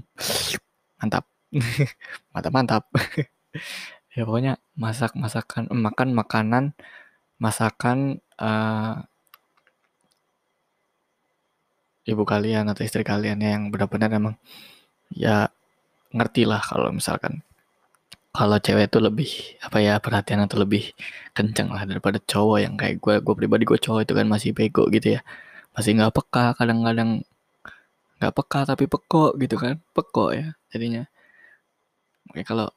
[0.98, 1.24] mantap.
[2.32, 2.84] Mantap mantap
[4.12, 6.64] ya pokoknya masak masakan makan makanan
[7.40, 9.03] masakan uh,
[12.07, 14.36] ibu kalian atau istri kalian yang benar-benar emang
[15.14, 15.48] ya
[16.12, 17.40] ngerti lah kalau misalkan
[18.32, 19.30] kalau cewek itu lebih
[19.61, 20.96] apa ya perhatian atau lebih
[21.36, 24.88] kenceng lah daripada cowok yang kayak gue gue pribadi gue cowok itu kan masih bego
[24.88, 25.20] gitu ya.
[25.76, 27.20] Masih nggak peka kadang-kadang
[28.18, 29.76] nggak peka tapi peko gitu kan.
[29.92, 31.05] Peko ya jadinya.
[32.32, 32.72] Oke kalau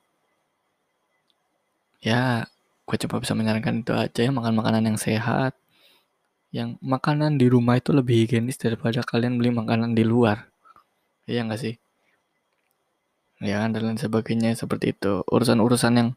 [2.06, 2.46] ya
[2.86, 5.58] gue coba bisa menyarankan itu aja ya makan makanan yang sehat.
[6.54, 10.48] Yang makanan di rumah itu lebih higienis daripada kalian beli makanan di luar.
[11.26, 11.76] Iya nggak sih?
[13.44, 15.26] Ya kan dan lain sebagainya seperti itu.
[15.28, 16.10] Urusan-urusan yang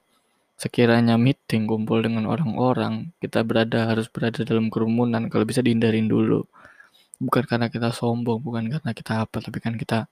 [0.60, 6.44] sekiranya meeting kumpul dengan orang-orang kita berada harus berada dalam kerumunan kalau bisa dihindarin dulu.
[7.18, 10.06] Bukan karena kita sombong bukan karena kita apa tapi kan kita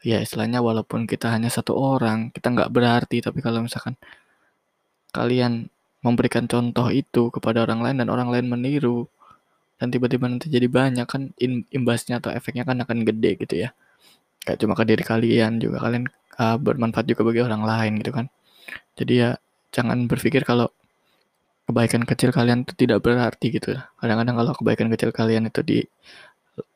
[0.00, 3.20] ya istilahnya walaupun kita hanya satu orang kita nggak berarti.
[3.20, 3.98] Tapi kalau misalkan
[5.14, 5.72] kalian
[6.04, 9.10] memberikan contoh itu kepada orang lain dan orang lain meniru
[9.78, 11.30] dan tiba-tiba nanti jadi banyak kan
[11.70, 13.70] imbasnya atau efeknya kan akan gede gitu ya.
[14.42, 16.04] Kayak cuma ke diri kalian juga kalian
[16.38, 18.26] uh, bermanfaat juga bagi orang lain gitu kan.
[18.98, 19.30] Jadi ya
[19.74, 20.70] jangan berpikir kalau
[21.68, 25.78] kebaikan kecil kalian itu tidak berarti gitu kadang-kadang kalau kebaikan kecil kalian itu di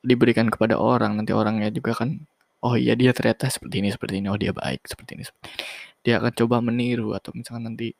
[0.04, 2.20] diberikan kepada orang nanti orangnya juga kan
[2.62, 4.28] oh iya dia ternyata seperti ini seperti ini.
[4.30, 5.56] Oh dia baik seperti ini seperti ini.
[6.02, 7.94] Dia akan coba meniru atau misalkan nanti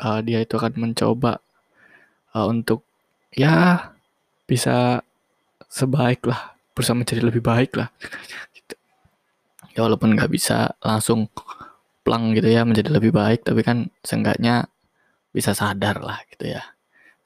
[0.00, 1.40] uh, dia itu akan mencoba
[2.34, 2.82] uh, untuk
[3.34, 3.90] ya
[4.44, 5.00] bisa
[5.70, 7.88] sebaik lah berusaha menjadi lebih baik lah.
[8.54, 8.74] Gitu.
[9.74, 11.26] ya walaupun nggak bisa langsung
[12.06, 14.70] plang gitu ya menjadi lebih baik tapi kan seenggaknya
[15.34, 16.62] bisa sadar lah gitu ya.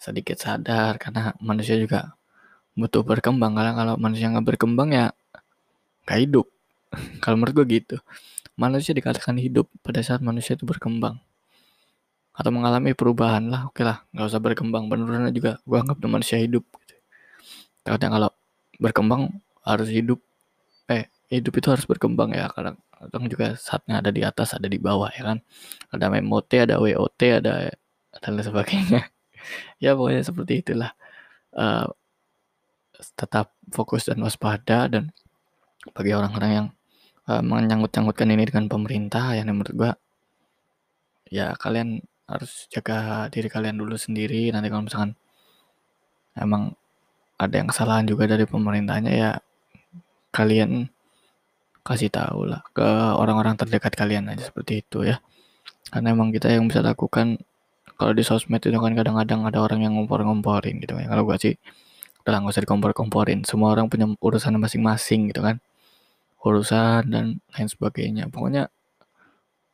[0.01, 2.17] Sedikit sadar karena manusia juga
[2.79, 3.53] butuh berkembang.
[3.59, 5.07] Karena kalau manusia nggak berkembang ya
[6.07, 6.47] nggak hidup.
[7.21, 7.97] Kalau menurut gue gitu.
[8.57, 11.21] Manusia dikatakan hidup pada saat manusia itu berkembang
[12.39, 14.07] atau mengalami perubahan lah oke lah.
[14.15, 15.59] Nggak usah berkembang penurunan juga.
[15.67, 16.95] Gue anggap manusia hidup gitu.
[17.83, 18.31] kadang kalau
[18.79, 19.23] berkembang
[19.67, 20.23] harus hidup.
[20.87, 22.47] Eh hidup itu harus berkembang ya.
[22.55, 25.39] Kadang kadang juga saatnya ada di atas ada di bawah ya kan.
[25.91, 27.75] Ada MOT ada WOT ada
[28.23, 29.03] dan lain sebagainya.
[29.79, 30.93] Ya pokoknya seperti itulah.
[31.55, 31.89] Uh,
[33.15, 35.15] tetap fokus dan waspada dan
[35.95, 36.67] bagi orang-orang yang
[37.31, 39.93] uh, menyangkut-nyangkutkan ini dengan pemerintah yang menurut gua
[41.31, 44.53] ya kalian harus jaga diri kalian dulu sendiri.
[44.53, 45.17] Nanti kalau misalkan
[46.37, 46.77] emang
[47.41, 49.31] ada yang kesalahan juga dari pemerintahnya ya
[50.31, 50.93] kalian
[51.83, 52.85] kasih tahu lah ke
[53.17, 55.19] orang-orang terdekat kalian aja seperti itu ya.
[55.89, 57.41] Karena emang kita yang bisa lakukan
[57.97, 61.57] kalau di sosmed itu kan kadang-kadang ada orang yang ngompor-ngomporin gitu ya kalau gua sih
[62.29, 63.41] udah nggak usah dikompor-komporin.
[63.49, 65.65] Semua orang punya urusan masing-masing gitu kan.
[66.45, 67.25] Urusan dan
[67.57, 68.29] lain sebagainya.
[68.29, 68.69] Pokoknya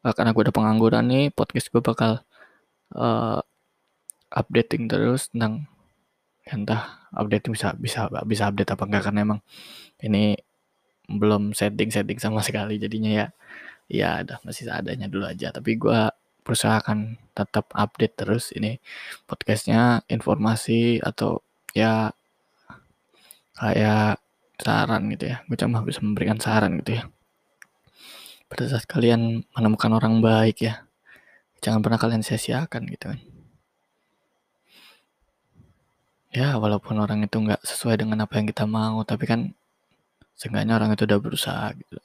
[0.05, 2.21] karena gue udah pengangguran nih podcast gue bakal
[2.95, 3.41] uh,
[4.35, 5.71] updating terus tentang
[6.45, 6.83] ya entah
[7.15, 9.41] update bisa bisa bisa update apa enggak karena emang
[10.05, 10.37] ini
[11.09, 12.77] belum setting setting sama sekali.
[12.81, 13.27] Jadinya ya
[13.89, 15.53] ya udah masih seadanya dulu aja.
[15.55, 16.01] Tapi gue
[16.45, 18.77] berusaha akan tetap update terus ini
[19.25, 21.41] podcastnya informasi atau
[21.73, 22.13] ya
[23.57, 24.21] kayak
[24.61, 25.37] saran gitu ya.
[25.49, 27.05] Gue cuma bisa memberikan saran gitu ya.
[28.49, 30.84] Pada saat kalian menemukan orang baik ya
[31.65, 33.21] jangan pernah kalian sia-siakan gitu kan.
[36.35, 39.41] Ya walaupun orang itu nggak sesuai dengan apa yang kita mau tapi kan
[40.37, 41.99] seenggaknya orang itu udah berusaha gitu.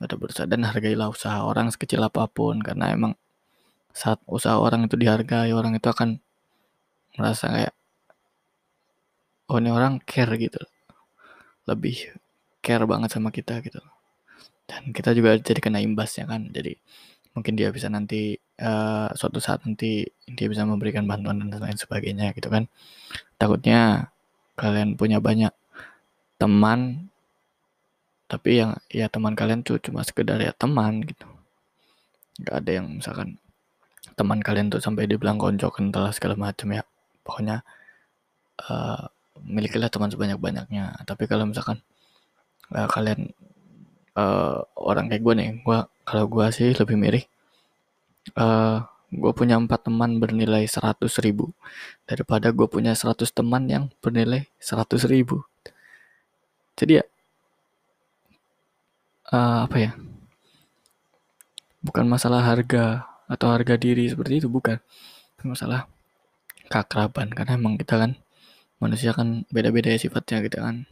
[0.00, 3.12] Udah berusaha dan hargailah usaha orang sekecil apa pun karena emang
[3.92, 6.18] saat usaha orang itu dihargai orang itu akan
[7.14, 7.74] merasa kayak
[9.50, 10.62] oh ini orang care gitu
[11.70, 12.10] lebih
[12.64, 13.78] care banget sama kita gitu
[14.64, 16.80] dan kita juga jadi kena imbasnya kan jadi
[17.34, 22.30] mungkin dia bisa nanti uh, suatu saat nanti dia bisa memberikan bantuan dan lain sebagainya
[22.38, 22.70] gitu kan.
[23.36, 24.10] Takutnya
[24.54, 25.50] kalian punya banyak
[26.38, 27.10] teman
[28.30, 31.26] tapi yang ya teman kalian tuh cuma sekedar ya teman gitu.
[32.40, 33.38] Nggak ada yang misalkan
[34.14, 36.82] teman kalian tuh sampai dibilang konco kental segala macam ya.
[37.26, 37.66] Pokoknya
[38.70, 39.10] uh,
[39.42, 41.02] milikilah teman sebanyak-banyaknya.
[41.02, 41.82] Tapi kalau misalkan
[42.70, 43.34] uh, kalian
[44.14, 47.24] uh, orang kayak gue nih gue kalau gue sih lebih mirip
[48.36, 48.84] uh,
[49.14, 51.54] gue punya empat teman bernilai seratus ribu.
[52.08, 55.44] Daripada gue punya seratus teman yang bernilai seratus ribu.
[56.74, 57.04] Jadi ya
[59.30, 59.90] uh, apa ya?
[61.84, 64.80] Bukan masalah harga atau harga diri seperti itu bukan.
[65.44, 65.86] Masalah
[66.72, 67.30] keakraban.
[67.30, 68.16] Karena emang kita kan
[68.80, 70.88] manusia kan beda-beda ya sifatnya gitu kan.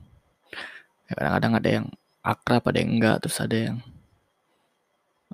[1.10, 1.86] Ya, kadang-kadang ada yang
[2.22, 3.76] akrab ada yang enggak terus ada yang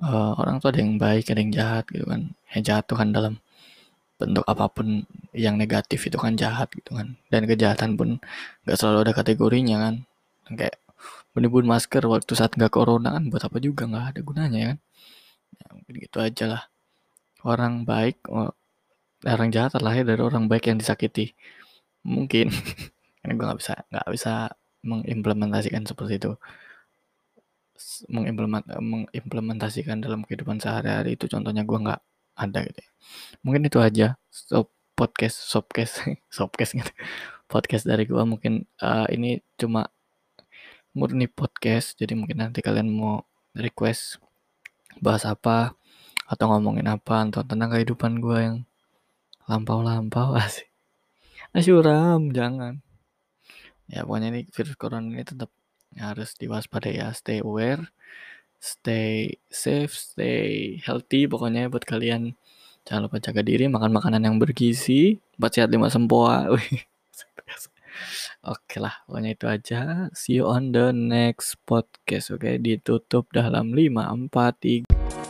[0.03, 2.21] uh, orang tuh ada yang baik ada yang jahat gitu kan.
[2.55, 3.33] Yang jahat tuh kan dalam
[4.19, 7.15] bentuk apa pun yang negatif itu kan jahat gitu kan.
[7.31, 8.19] Dan kejahatan pun
[8.65, 9.95] nggak selalu ada kategorinya kan.
[10.55, 10.77] Kayak
[11.37, 14.77] menimbun masker waktu saat nggak corona kan buat apa juga nggak ada gunanya kan.
[15.59, 16.63] Ya, mungkin gitu aja lah.
[17.43, 18.51] Orang baik oh,
[19.23, 21.35] orang jahat lahir dari orang baik yang disakiti.
[22.03, 22.51] Mungkin.
[23.19, 24.33] Karena gue nggak bisa nggak bisa
[24.79, 26.31] mengimplementasikan seperti itu
[28.11, 32.01] mengimplement mengimplementasikan dalam kehidupan sehari-hari itu contohnya gue nggak
[32.39, 32.89] ada gitu ya.
[33.43, 36.03] mungkin itu aja so, podcast sopcast
[36.35, 36.91] sopcast gitu
[37.47, 39.87] podcast dari gue mungkin uh, ini cuma
[40.93, 43.23] murni podcast jadi mungkin nanti kalian mau
[43.55, 44.19] request
[44.99, 45.73] bahas apa
[46.29, 48.57] atau ngomongin apa atau tentang kehidupan gue yang
[49.49, 50.69] lampau-lampau asik
[51.49, 52.77] Asyuram, jangan.
[53.89, 55.49] Ya pokoknya ini virus corona ini tetap
[55.97, 57.09] harus diwaspadai ya.
[57.15, 57.89] Stay aware,
[58.61, 61.25] stay safe, stay healthy.
[61.25, 62.35] Pokoknya buat kalian
[62.85, 66.49] jangan lupa jaga diri, makan makanan yang bergizi, empat sehat lima sempoa.
[68.47, 70.07] Oke lah, pokoknya itu aja.
[70.15, 72.31] See you on the next podcast.
[72.31, 75.28] Oke, ditutup dalam 5, 4, 3.